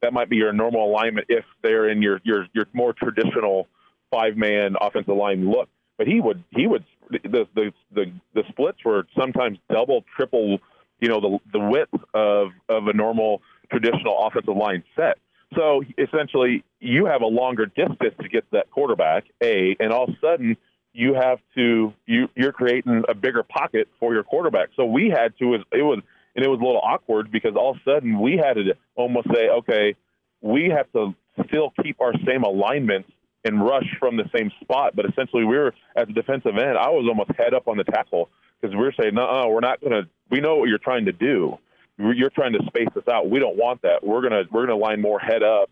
That 0.03 0.12
might 0.12 0.31
be 0.31 0.37
your 0.37 0.53
normal 0.53 0.88
alignment 0.88 1.26
if 1.29 1.44
they're 1.62 1.88
in 1.88 2.00
your 2.00 2.20
your 2.22 2.46
your 2.53 2.66
more 2.72 2.92
traditional 2.92 3.66
five 4.12 4.37
man 4.37 4.76
offensive 4.81 5.16
line 5.16 5.50
look. 5.50 5.68
But 5.98 6.07
he 6.07 6.20
would 6.20 6.44
he 6.50 6.68
would 6.68 6.85
the 7.11 7.48
the 7.55 7.72
the, 7.92 8.12
the 8.35 8.42
splits 8.50 8.79
were 8.85 9.07
sometimes 9.18 9.59
double, 9.72 10.05
triple, 10.14 10.59
you 11.00 11.09
know, 11.09 11.20
the 11.20 11.38
the 11.53 11.59
width 11.59 12.05
of 12.14 12.50
of 12.68 12.87
a 12.87 12.92
normal 12.92 13.42
traditional 13.70 14.18
offensive 14.26 14.56
line 14.56 14.83
set. 14.96 15.18
So 15.56 15.83
essentially, 15.98 16.64
you 16.78 17.06
have 17.06 17.22
a 17.22 17.26
longer 17.26 17.66
distance 17.66 18.14
to 18.20 18.28
get 18.28 18.44
to 18.44 18.50
that 18.52 18.70
quarterback, 18.70 19.24
A, 19.42 19.76
and 19.80 19.92
all 19.92 20.04
of 20.04 20.11
a 20.11 20.18
sudden, 20.20 20.56
you 20.92 21.14
have 21.14 21.38
to 21.54 21.92
you 22.06 22.28
you're 22.37 22.52
creating 22.52 23.04
a 23.09 23.14
bigger 23.14 23.42
pocket 23.42 23.88
for 23.98 24.12
your 24.14 24.22
quarterback. 24.22 24.70
So 24.76 24.85
we 24.85 25.09
had 25.09 25.37
to 25.38 25.54
it 25.54 25.83
was 25.83 26.00
and 26.37 26.44
it 26.44 26.48
was 26.48 26.61
a 26.61 26.64
little 26.64 26.80
awkward 26.83 27.30
because 27.33 27.52
all 27.56 27.72
of 27.72 27.76
a 27.76 27.90
sudden 27.90 28.20
we 28.20 28.37
had 28.37 28.54
to 28.54 28.74
almost 28.94 29.28
say, 29.33 29.48
okay, 29.48 29.94
we 30.40 30.72
have 30.74 30.90
to 30.92 31.14
still 31.46 31.72
keep 31.83 32.00
our 32.00 32.12
same 32.26 32.42
alignments 32.42 33.11
and 33.44 33.62
rush 33.64 33.87
from 33.98 34.16
the 34.16 34.28
same 34.37 34.50
spot. 34.61 34.94
But 34.94 35.06
essentially, 35.06 35.44
we 35.44 35.56
were 35.56 35.74
at 35.96 36.06
the 36.09 36.12
defensive 36.12 36.56
end. 36.56 36.76
I 36.78 36.90
was 36.90 37.06
almost 37.09 37.30
head 37.37 37.54
up 37.54 37.68
on 37.68 37.76
the 37.76 37.85
tackle 37.85 38.28
because 38.61 38.76
we 38.76 38.83
are 38.85 38.92
saying, 39.00 39.14
no, 39.14 39.48
we're 39.48 39.61
not 39.61 39.80
going 39.80 39.92
to. 39.92 40.09
We 40.30 40.40
know 40.40 40.56
what 40.56 40.68
you're 40.68 40.78
trying 40.78 41.06
to 41.06 41.12
do 41.12 41.59
you're 42.01 42.31
trying 42.31 42.53
to 42.53 42.61
space 42.67 42.89
us 42.97 43.09
out. 43.13 43.31
We 43.31 43.39
don't 43.39 43.57
want 43.57 43.83
that. 43.83 44.03
We're 44.03 44.23
gonna 44.23 44.43
we're 44.51 44.67
gonna 44.67 44.79
line 44.79 45.01
more 45.01 45.19
head 45.19 45.43
up 45.43 45.71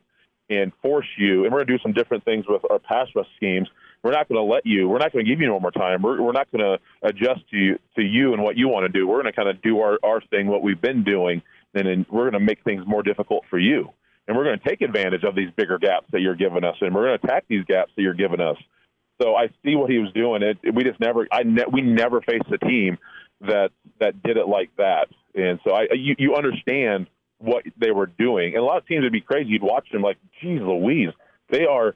and 0.50 0.72
force 0.82 1.06
you, 1.16 1.44
and 1.44 1.52
we're 1.52 1.64
gonna 1.64 1.76
do 1.76 1.82
some 1.82 1.92
different 1.92 2.24
things 2.24 2.44
with 2.48 2.62
our 2.70 2.78
pass 2.78 3.08
rush 3.14 3.26
schemes. 3.36 3.68
We're 4.02 4.12
not 4.12 4.28
going 4.28 4.38
to 4.38 4.52
let 4.52 4.64
you. 4.64 4.88
We're 4.88 4.98
not 4.98 5.12
going 5.12 5.24
to 5.24 5.30
give 5.30 5.40
you 5.40 5.48
no 5.48 5.58
more 5.58 5.72
time. 5.72 6.02
We're, 6.02 6.22
we're 6.22 6.32
not 6.32 6.50
going 6.52 6.64
to 6.64 6.78
adjust 7.06 7.40
to 7.50 7.56
you, 7.56 7.78
to 7.96 8.02
you 8.02 8.32
and 8.32 8.42
what 8.42 8.56
you 8.56 8.68
want 8.68 8.86
to 8.86 8.88
do. 8.88 9.08
We're 9.08 9.20
going 9.20 9.32
to 9.32 9.36
kind 9.36 9.48
of 9.48 9.60
do 9.60 9.80
our, 9.80 9.98
our 10.02 10.20
thing, 10.30 10.46
what 10.46 10.62
we've 10.62 10.80
been 10.80 11.02
doing, 11.02 11.42
and 11.74 11.86
then 11.86 12.06
we're 12.10 12.30
going 12.30 12.40
to 12.40 12.46
make 12.46 12.62
things 12.62 12.84
more 12.86 13.02
difficult 13.02 13.44
for 13.50 13.58
you. 13.58 13.90
And 14.26 14.36
we're 14.36 14.44
going 14.44 14.58
to 14.58 14.68
take 14.68 14.82
advantage 14.82 15.24
of 15.24 15.34
these 15.34 15.50
bigger 15.56 15.78
gaps 15.78 16.06
that 16.12 16.20
you're 16.20 16.36
giving 16.36 16.62
us, 16.62 16.76
and 16.80 16.94
we're 16.94 17.06
going 17.06 17.18
to 17.18 17.26
attack 17.26 17.46
these 17.48 17.64
gaps 17.64 17.90
that 17.96 18.02
you're 18.02 18.14
giving 18.14 18.40
us. 18.40 18.56
So 19.20 19.34
I 19.34 19.48
see 19.64 19.74
what 19.74 19.90
he 19.90 19.98
was 19.98 20.12
doing. 20.12 20.42
It 20.42 20.58
we 20.72 20.84
just 20.84 21.00
never, 21.00 21.26
I 21.32 21.42
ne- 21.42 21.66
we 21.72 21.80
never 21.80 22.20
faced 22.20 22.46
a 22.52 22.58
team 22.58 22.98
that 23.40 23.70
that 23.98 24.22
did 24.22 24.36
it 24.36 24.46
like 24.46 24.70
that. 24.76 25.08
And 25.38 25.60
so 25.66 25.74
I, 25.74 25.86
you, 25.94 26.14
you 26.18 26.34
understand 26.34 27.06
what 27.38 27.64
they 27.76 27.90
were 27.90 28.06
doing. 28.06 28.54
And 28.54 28.62
a 28.62 28.64
lot 28.64 28.78
of 28.78 28.86
teams 28.86 29.02
would 29.02 29.12
be 29.12 29.20
crazy. 29.20 29.50
You'd 29.50 29.62
watch 29.62 29.88
them 29.92 30.02
like, 30.02 30.18
geez 30.40 30.60
Louise, 30.60 31.10
they 31.50 31.64
are 31.66 31.94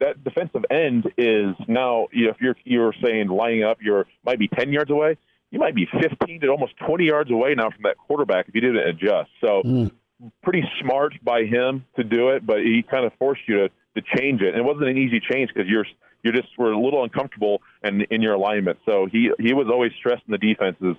that 0.00 0.22
defensive 0.24 0.64
end 0.70 1.04
is 1.18 1.54
now. 1.68 2.06
You 2.12 2.26
know, 2.26 2.30
if 2.30 2.40
you're 2.40 2.56
you're 2.64 2.94
saying 3.04 3.28
lining 3.28 3.64
up, 3.64 3.78
you're 3.82 4.06
might 4.24 4.38
be 4.38 4.48
ten 4.48 4.72
yards 4.72 4.90
away. 4.90 5.16
You 5.50 5.58
might 5.58 5.74
be 5.74 5.86
15 6.02 6.40
to 6.40 6.48
almost 6.48 6.72
20 6.86 7.04
yards 7.04 7.30
away 7.30 7.54
now 7.54 7.70
from 7.70 7.82
that 7.84 7.96
quarterback 7.96 8.48
if 8.48 8.54
you 8.54 8.60
didn't 8.60 8.88
adjust. 8.88 9.30
So, 9.40 9.62
mm. 9.64 9.92
pretty 10.42 10.64
smart 10.80 11.12
by 11.22 11.44
him 11.44 11.84
to 11.96 12.02
do 12.02 12.30
it, 12.30 12.44
but 12.44 12.58
he 12.58 12.82
kind 12.82 13.06
of 13.06 13.12
forced 13.18 13.42
you 13.46 13.56
to 13.58 13.68
to 13.68 14.02
change 14.18 14.42
it. 14.42 14.48
And 14.48 14.58
it 14.58 14.64
wasn't 14.64 14.88
an 14.88 14.98
easy 14.98 15.20
change 15.20 15.50
because 15.54 15.68
you're 15.68 15.86
you 16.22 16.32
just 16.32 16.48
were 16.58 16.72
a 16.72 16.78
little 16.78 17.04
uncomfortable 17.04 17.62
in 17.82 18.02
in 18.10 18.22
your 18.22 18.34
alignment. 18.34 18.78
So 18.86 19.06
he 19.10 19.30
he 19.38 19.54
was 19.54 19.68
always 19.70 19.92
stressing 19.98 20.28
the 20.28 20.38
defenses 20.38 20.96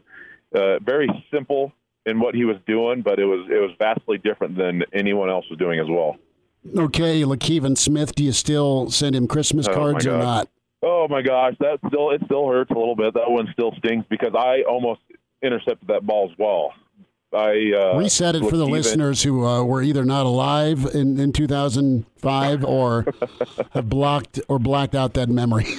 uh, 0.56 0.80
very 0.80 1.10
simple 1.32 1.72
in 2.06 2.20
what 2.20 2.36
he 2.36 2.46
was 2.46 2.58
doing, 2.66 3.02
but 3.02 3.20
it 3.20 3.26
was 3.26 3.48
it 3.50 3.60
was 3.60 3.72
vastly 3.78 4.18
different 4.18 4.58
than 4.58 4.84
anyone 4.94 5.30
else 5.30 5.46
was 5.50 5.60
doing 5.60 5.80
as 5.80 5.88
well. 5.90 6.16
Okay, 6.76 7.24
Le 7.24 7.38
Kevin 7.38 7.76
Smith, 7.76 8.16
do 8.16 8.24
you 8.24 8.32
still 8.32 8.90
send 8.90 9.16
him 9.16 9.28
Christmas 9.28 9.68
oh, 9.68 9.74
cards 9.74 10.08
oh 10.08 10.16
or 10.16 10.18
not? 10.18 10.50
Oh 10.84 11.08
my 11.10 11.22
gosh, 11.22 11.56
that 11.60 11.80
still 11.88 12.12
it 12.12 12.22
still 12.26 12.48
hurts 12.48 12.72
a 12.72 12.78
little 12.78 12.96
bit. 12.96 13.14
That 13.14 13.30
one 13.30 13.48
still 13.52 13.74
stings 13.78 14.06
because 14.10 14.34
I 14.38 14.64
almost 14.70 15.02
intercepted 15.42 15.88
that 15.90 16.06
ball 16.06 16.30
as 16.32 16.38
well. 16.38 16.74
I 17.34 17.74
uh, 17.78 17.98
reset 17.98 18.36
it 18.36 18.50
for 18.50 18.56
the 18.56 18.66
listeners 18.66 19.22
who 19.24 19.46
uh, 19.46 19.62
were 19.64 19.82
either 19.82 20.06
not 20.06 20.26
alive 20.26 20.86
in, 20.94 21.20
in 21.20 21.34
2005 21.34 22.64
or 22.64 23.06
have 23.72 23.90
blocked 23.90 24.40
or 24.48 24.60
blacked 24.60 24.96
out 24.96 25.14
that 25.16 25.28
memory. 25.28 25.66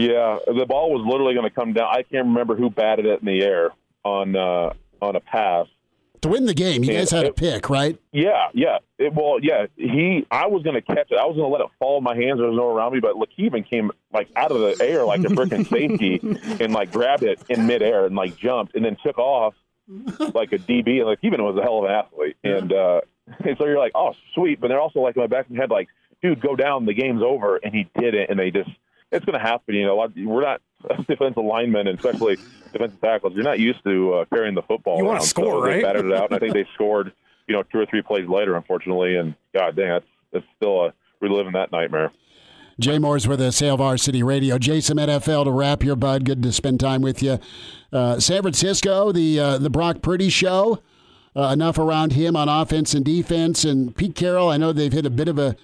yeah, 0.00 0.38
the 0.46 0.66
ball 0.66 0.90
was 0.92 1.06
literally 1.06 1.34
going 1.34 1.48
to 1.48 1.54
come 1.54 1.72
down. 1.72 1.88
I 1.90 2.02
can't 2.02 2.26
remember 2.26 2.56
who 2.56 2.70
batted 2.70 3.06
it 3.06 3.20
in 3.20 3.26
the 3.26 3.42
air 3.44 3.70
on 4.04 4.36
uh, 4.36 4.72
on 5.00 5.16
a 5.16 5.20
pass 5.20 5.66
to 6.22 6.28
win 6.28 6.46
the 6.46 6.54
game. 6.54 6.84
You 6.84 6.90
and 6.90 6.98
guys 6.98 7.10
had 7.10 7.24
it, 7.24 7.30
a 7.30 7.32
pick, 7.32 7.70
right? 7.70 7.98
Yeah, 8.12 8.48
yeah. 8.54 8.78
It, 8.98 9.14
well, 9.14 9.38
yeah. 9.40 9.66
He, 9.76 10.26
I 10.30 10.46
was 10.46 10.62
going 10.62 10.74
to 10.74 10.82
catch 10.82 11.10
it. 11.10 11.18
I 11.18 11.24
was 11.24 11.36
going 11.36 11.50
to 11.50 11.56
let 11.56 11.60
it 11.60 11.70
fall 11.78 11.98
in 11.98 12.04
my 12.04 12.16
hands. 12.16 12.38
There 12.38 12.48
was 12.48 12.56
no 12.56 12.68
around 12.68 12.92
me, 12.92 13.00
but 13.00 13.16
Le 13.16 13.26
Kevin 13.26 13.62
came 13.62 13.90
like 14.12 14.28
out 14.36 14.50
of 14.50 14.60
the 14.60 14.84
air 14.84 15.04
like 15.04 15.20
a 15.20 15.28
freaking 15.28 15.68
safety 15.68 16.20
and 16.64 16.72
like 16.72 16.92
grabbed 16.92 17.22
it 17.22 17.40
in 17.48 17.66
midair 17.66 18.06
and 18.06 18.16
like 18.16 18.36
jumped 18.36 18.74
and 18.74 18.84
then 18.84 18.96
took 19.04 19.18
off 19.18 19.54
like 20.34 20.52
a 20.52 20.58
DB, 20.58 20.98
and 20.98 21.06
like 21.06 21.18
even 21.22 21.42
was 21.42 21.56
a 21.56 21.62
hell 21.62 21.78
of 21.78 21.84
an 21.84 21.90
athlete, 21.90 22.36
and 22.44 22.72
uh, 22.72 23.00
and 23.44 23.56
so 23.56 23.64
you're 23.64 23.78
like, 23.78 23.92
oh, 23.94 24.12
sweet, 24.34 24.60
but 24.60 24.68
they're 24.68 24.80
also 24.80 25.00
like 25.00 25.16
in 25.16 25.22
my 25.22 25.26
back 25.26 25.46
of 25.46 25.52
my 25.52 25.60
head, 25.60 25.70
like, 25.70 25.88
dude, 26.22 26.40
go 26.40 26.56
down, 26.56 26.84
the 26.84 26.92
game's 26.92 27.22
over, 27.22 27.56
and 27.56 27.74
he 27.74 27.88
did 27.98 28.14
it, 28.14 28.28
and 28.28 28.38
they 28.38 28.50
just 28.50 28.68
it's 29.10 29.24
going 29.24 29.38
to 29.38 29.44
happen. 29.44 29.74
You 29.74 29.86
know, 29.86 29.94
a 29.94 29.98
lot, 29.98 30.12
we're 30.16 30.42
not 30.42 30.60
defensive 31.08 31.44
linemen, 31.44 31.86
and 31.86 31.98
especially 31.98 32.36
defensive 32.72 33.00
tackles. 33.00 33.34
You're 33.34 33.44
not 33.44 33.58
used 33.58 33.82
to 33.84 34.14
uh, 34.14 34.24
carrying 34.26 34.54
the 34.54 34.62
football. 34.62 34.98
You 34.98 35.04
want 35.04 35.20
to 35.20 35.26
score, 35.26 35.44
so 35.44 35.62
right? 35.62 35.76
They 35.76 35.82
batted 35.82 36.06
it 36.06 36.12
out, 36.12 36.30
and 36.30 36.36
I 36.36 36.38
think 36.38 36.54
they 36.54 36.66
scored. 36.74 37.12
You 37.46 37.54
know, 37.54 37.62
two 37.62 37.78
or 37.78 37.86
three 37.86 38.02
plays 38.02 38.28
later, 38.28 38.56
unfortunately, 38.56 39.16
and 39.16 39.34
God 39.54 39.74
dang, 39.74 39.88
that's 39.88 40.06
that's 40.32 40.44
still 40.56 40.86
a 40.86 40.92
reliving 41.20 41.52
that 41.52 41.72
nightmare. 41.72 42.12
Jay 42.78 42.98
Moore's 42.98 43.26
with 43.26 43.40
us, 43.40 43.58
Hail 43.58 43.78
Varsity 43.78 44.22
Radio. 44.22 44.58
Jason 44.58 44.98
NFL 44.98 45.44
to 45.44 45.50
wrap 45.50 45.82
your 45.82 45.96
bud. 45.96 46.24
Good 46.24 46.42
to 46.44 46.52
spend 46.52 46.78
time 46.78 47.00
with 47.00 47.22
you. 47.22 47.38
Uh, 47.92 48.20
San 48.20 48.42
Francisco, 48.42 49.10
the 49.12 49.40
uh, 49.40 49.58
the 49.58 49.70
Brock 49.70 50.02
Purdy 50.02 50.28
show. 50.28 50.80
Uh, 51.36 51.52
enough 51.52 51.78
around 51.78 52.14
him 52.14 52.34
on 52.34 52.48
offense 52.48 52.94
and 52.94 53.04
defense. 53.04 53.64
And 53.64 53.94
Pete 53.94 54.16
Carroll, 54.16 54.48
I 54.48 54.56
know 54.56 54.72
they've 54.72 54.92
hit 54.92 55.06
a 55.06 55.10
bit 55.10 55.28
of 55.28 55.38
a, 55.38 55.54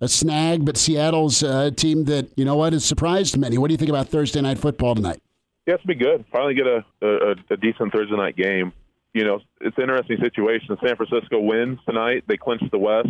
a 0.00 0.08
snag, 0.08 0.64
but 0.64 0.76
Seattle's 0.76 1.42
uh, 1.42 1.68
a 1.68 1.70
team 1.70 2.04
that, 2.04 2.28
you 2.36 2.44
know 2.44 2.56
what, 2.56 2.72
has 2.72 2.84
surprised 2.84 3.36
many. 3.36 3.58
What 3.58 3.68
do 3.68 3.74
you 3.74 3.78
think 3.78 3.90
about 3.90 4.08
Thursday 4.08 4.40
night 4.40 4.58
football 4.58 4.94
tonight? 4.94 5.20
Yeah, 5.66 5.74
it's 5.74 5.84
be 5.84 5.94
good. 5.94 6.24
Finally 6.32 6.54
get 6.54 6.66
a, 6.66 6.84
a, 7.02 7.34
a 7.50 7.56
decent 7.56 7.92
Thursday 7.92 8.16
night 8.16 8.36
game. 8.36 8.72
You 9.12 9.24
know, 9.24 9.40
it's 9.60 9.76
an 9.76 9.84
interesting 9.84 10.18
situation. 10.22 10.76
San 10.84 10.96
Francisco 10.96 11.40
wins 11.40 11.78
tonight. 11.86 12.24
They 12.26 12.36
clinch 12.36 12.62
the 12.70 12.78
West, 12.78 13.08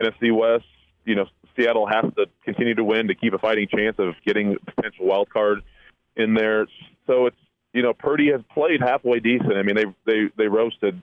NFC 0.00 0.34
West. 0.34 0.64
You 1.04 1.16
know, 1.16 1.26
Seattle 1.56 1.86
has 1.86 2.04
to 2.16 2.26
continue 2.44 2.74
to 2.74 2.84
win 2.84 3.08
to 3.08 3.14
keep 3.14 3.34
a 3.34 3.38
fighting 3.38 3.68
chance 3.68 3.96
of 3.98 4.14
getting 4.24 4.56
a 4.56 4.70
potential 4.72 5.06
wild 5.06 5.28
card 5.30 5.62
in 6.16 6.34
there. 6.34 6.66
So 7.06 7.26
it's 7.26 7.36
you 7.76 7.82
know, 7.82 7.92
Purdy 7.92 8.32
has 8.32 8.40
played 8.54 8.80
halfway 8.80 9.20
decent. 9.20 9.52
I 9.52 9.62
mean, 9.62 9.76
they 9.76 9.84
they 10.06 10.30
they 10.38 10.48
roasted 10.48 11.02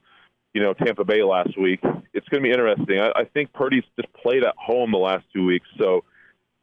you 0.53 0.61
know 0.61 0.73
Tampa 0.73 1.03
Bay 1.03 1.23
last 1.23 1.57
week. 1.57 1.79
It's 2.13 2.27
going 2.29 2.43
to 2.43 2.47
be 2.47 2.51
interesting. 2.51 2.99
I, 2.99 3.21
I 3.21 3.23
think 3.25 3.53
Purdy's 3.53 3.83
just 3.99 4.11
played 4.13 4.43
at 4.43 4.55
home 4.57 4.91
the 4.91 4.97
last 4.97 5.25
two 5.33 5.45
weeks, 5.45 5.67
so 5.79 6.03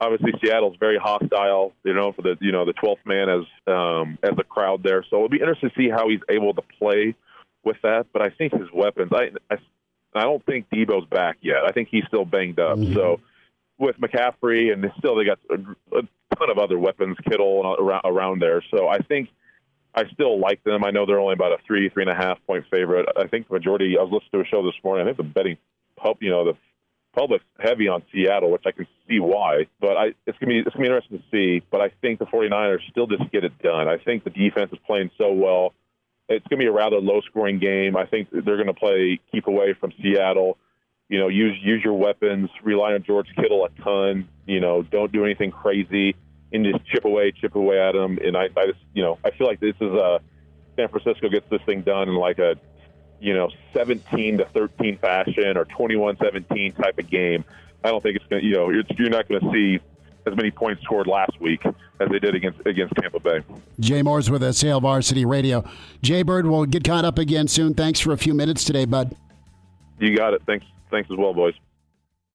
obviously 0.00 0.32
Seattle's 0.42 0.76
very 0.80 0.98
hostile. 0.98 1.72
You 1.84 1.94
know, 1.94 2.12
for 2.12 2.22
the 2.22 2.36
you 2.40 2.52
know 2.52 2.64
the 2.64 2.74
12th 2.74 3.04
man 3.04 3.28
as 3.28 3.44
um, 3.66 4.18
as 4.22 4.38
a 4.38 4.44
crowd 4.44 4.82
there. 4.82 5.04
So 5.08 5.16
it'll 5.16 5.28
be 5.28 5.40
interesting 5.40 5.70
to 5.70 5.74
see 5.76 5.90
how 5.90 6.08
he's 6.08 6.20
able 6.28 6.54
to 6.54 6.62
play 6.78 7.14
with 7.64 7.76
that. 7.82 8.06
But 8.12 8.22
I 8.22 8.30
think 8.30 8.52
his 8.52 8.70
weapons. 8.72 9.10
I 9.12 9.30
I, 9.50 9.58
I 10.14 10.22
don't 10.22 10.44
think 10.44 10.68
Deebo's 10.70 11.08
back 11.08 11.38
yet. 11.40 11.58
I 11.66 11.72
think 11.72 11.88
he's 11.90 12.04
still 12.08 12.24
banged 12.24 12.58
up. 12.58 12.78
Mm-hmm. 12.78 12.94
So 12.94 13.20
with 13.78 13.96
McCaffrey 13.96 14.72
and 14.72 14.84
still 14.98 15.16
they 15.16 15.24
got 15.24 15.38
a, 15.50 15.54
a 15.98 16.02
ton 16.36 16.50
of 16.50 16.58
other 16.58 16.78
weapons, 16.78 17.16
Kittle 17.28 17.76
around 17.78 18.02
around 18.04 18.42
there. 18.42 18.62
So 18.74 18.88
I 18.88 18.98
think 18.98 19.28
I 19.94 20.04
still 20.12 20.38
like 20.38 20.62
them. 20.64 20.84
I 20.84 20.90
know 20.90 21.04
they're 21.06 21.18
only 21.18 21.34
about 21.34 21.52
a 21.52 21.58
three, 21.66 21.88
three 21.88 22.04
and 22.04 22.10
a 22.10 22.14
half 22.14 22.38
point 22.46 22.64
favorite. 22.70 23.06
I 23.16 23.26
think 23.26 23.48
the 23.48 23.54
majority. 23.54 23.96
I 23.98 24.02
was 24.02 24.12
listening 24.12 24.44
to 24.44 24.48
a 24.48 24.50
show 24.50 24.64
this 24.64 24.78
morning. 24.84 25.04
I 25.04 25.08
think 25.08 25.16
the 25.16 25.24
betting 25.24 25.56
pub, 25.96 26.18
you 26.20 26.30
know, 26.30 26.44
the 26.44 26.56
public's 27.12 27.44
heavy 27.58 27.88
on 27.88 28.02
Seattle, 28.12 28.52
which 28.52 28.62
I 28.66 28.70
can 28.70 28.86
see 29.08 29.18
why. 29.18 29.66
But 29.80 29.96
I, 29.96 30.06
it's 30.26 30.38
gonna 30.38 30.50
be 30.50 30.58
it's 30.60 30.74
gonna 30.74 30.88
be 30.88 30.94
interesting 30.94 31.18
to 31.18 31.24
see. 31.30 31.66
But 31.70 31.80
I 31.80 31.90
think 32.00 32.20
the 32.20 32.26
49ers 32.26 32.88
still 32.90 33.08
just 33.08 33.30
get 33.32 33.44
it 33.44 33.58
done. 33.58 33.88
I 33.88 33.98
think 33.98 34.24
the 34.24 34.30
defense 34.30 34.72
is 34.72 34.78
playing 34.86 35.10
so 35.18 35.32
well. 35.32 35.74
It's 36.28 36.46
gonna 36.46 36.60
be 36.60 36.66
a 36.66 36.72
rather 36.72 36.96
low 36.96 37.20
scoring 37.22 37.58
game. 37.58 37.96
I 37.96 38.06
think 38.06 38.28
they're 38.30 38.58
gonna 38.58 38.74
play 38.74 39.20
keep 39.32 39.48
away 39.48 39.74
from 39.78 39.92
Seattle. 40.00 40.56
You 41.08 41.18
know, 41.18 41.26
use 41.26 41.58
use 41.60 41.82
your 41.82 41.94
weapons. 41.94 42.48
Rely 42.62 42.92
on 42.92 43.02
George 43.02 43.26
Kittle 43.34 43.64
a 43.64 43.82
ton. 43.82 44.28
You 44.46 44.60
know, 44.60 44.82
don't 44.82 45.10
do 45.10 45.24
anything 45.24 45.50
crazy 45.50 46.14
and 46.52 46.64
just 46.64 46.84
chip 46.86 47.04
away, 47.04 47.32
chip 47.32 47.54
away 47.54 47.80
at 47.80 47.92
them. 47.92 48.18
And 48.22 48.36
I, 48.36 48.48
I 48.56 48.66
just, 48.66 48.80
you 48.94 49.02
know, 49.02 49.18
I 49.24 49.30
feel 49.30 49.46
like 49.46 49.60
this 49.60 49.76
is 49.80 49.92
a 49.92 50.20
San 50.76 50.88
Francisco 50.88 51.28
gets 51.28 51.48
this 51.50 51.62
thing 51.62 51.82
done 51.82 52.08
in 52.08 52.14
like 52.14 52.38
a, 52.38 52.56
you 53.20 53.34
know, 53.34 53.50
17 53.74 54.38
to 54.38 54.44
13 54.46 54.98
fashion 54.98 55.56
or 55.56 55.64
21-17 55.66 56.76
type 56.76 56.98
of 56.98 57.10
game. 57.10 57.44
I 57.84 57.88
don't 57.90 58.02
think 58.02 58.16
it's 58.16 58.26
going 58.26 58.42
to, 58.42 58.48
you 58.48 58.54
know, 58.54 58.70
you're, 58.70 58.84
you're 58.96 59.10
not 59.10 59.28
going 59.28 59.40
to 59.40 59.52
see 59.52 59.80
as 60.26 60.36
many 60.36 60.50
points 60.50 60.82
scored 60.82 61.06
last 61.06 61.40
week 61.40 61.64
as 61.64 62.08
they 62.10 62.18
did 62.18 62.34
against 62.34 62.60
against 62.66 62.94
Tampa 62.96 63.20
Bay. 63.20 63.40
Jay 63.78 64.02
Moore's 64.02 64.30
with 64.30 64.42
us, 64.42 64.60
Hail 64.60 64.80
Varsity 64.80 65.24
Radio. 65.24 65.64
Jay 66.02 66.22
Bird, 66.22 66.46
we'll 66.46 66.66
get 66.66 66.84
caught 66.84 67.04
up 67.04 67.18
again 67.18 67.48
soon. 67.48 67.74
Thanks 67.74 68.00
for 68.00 68.12
a 68.12 68.18
few 68.18 68.34
minutes 68.34 68.64
today, 68.64 68.84
bud. 68.84 69.16
You 69.98 70.16
got 70.16 70.34
it. 70.34 70.42
Thanks. 70.46 70.66
Thanks 70.90 71.10
as 71.10 71.16
well, 71.16 71.32
boys. 71.32 71.54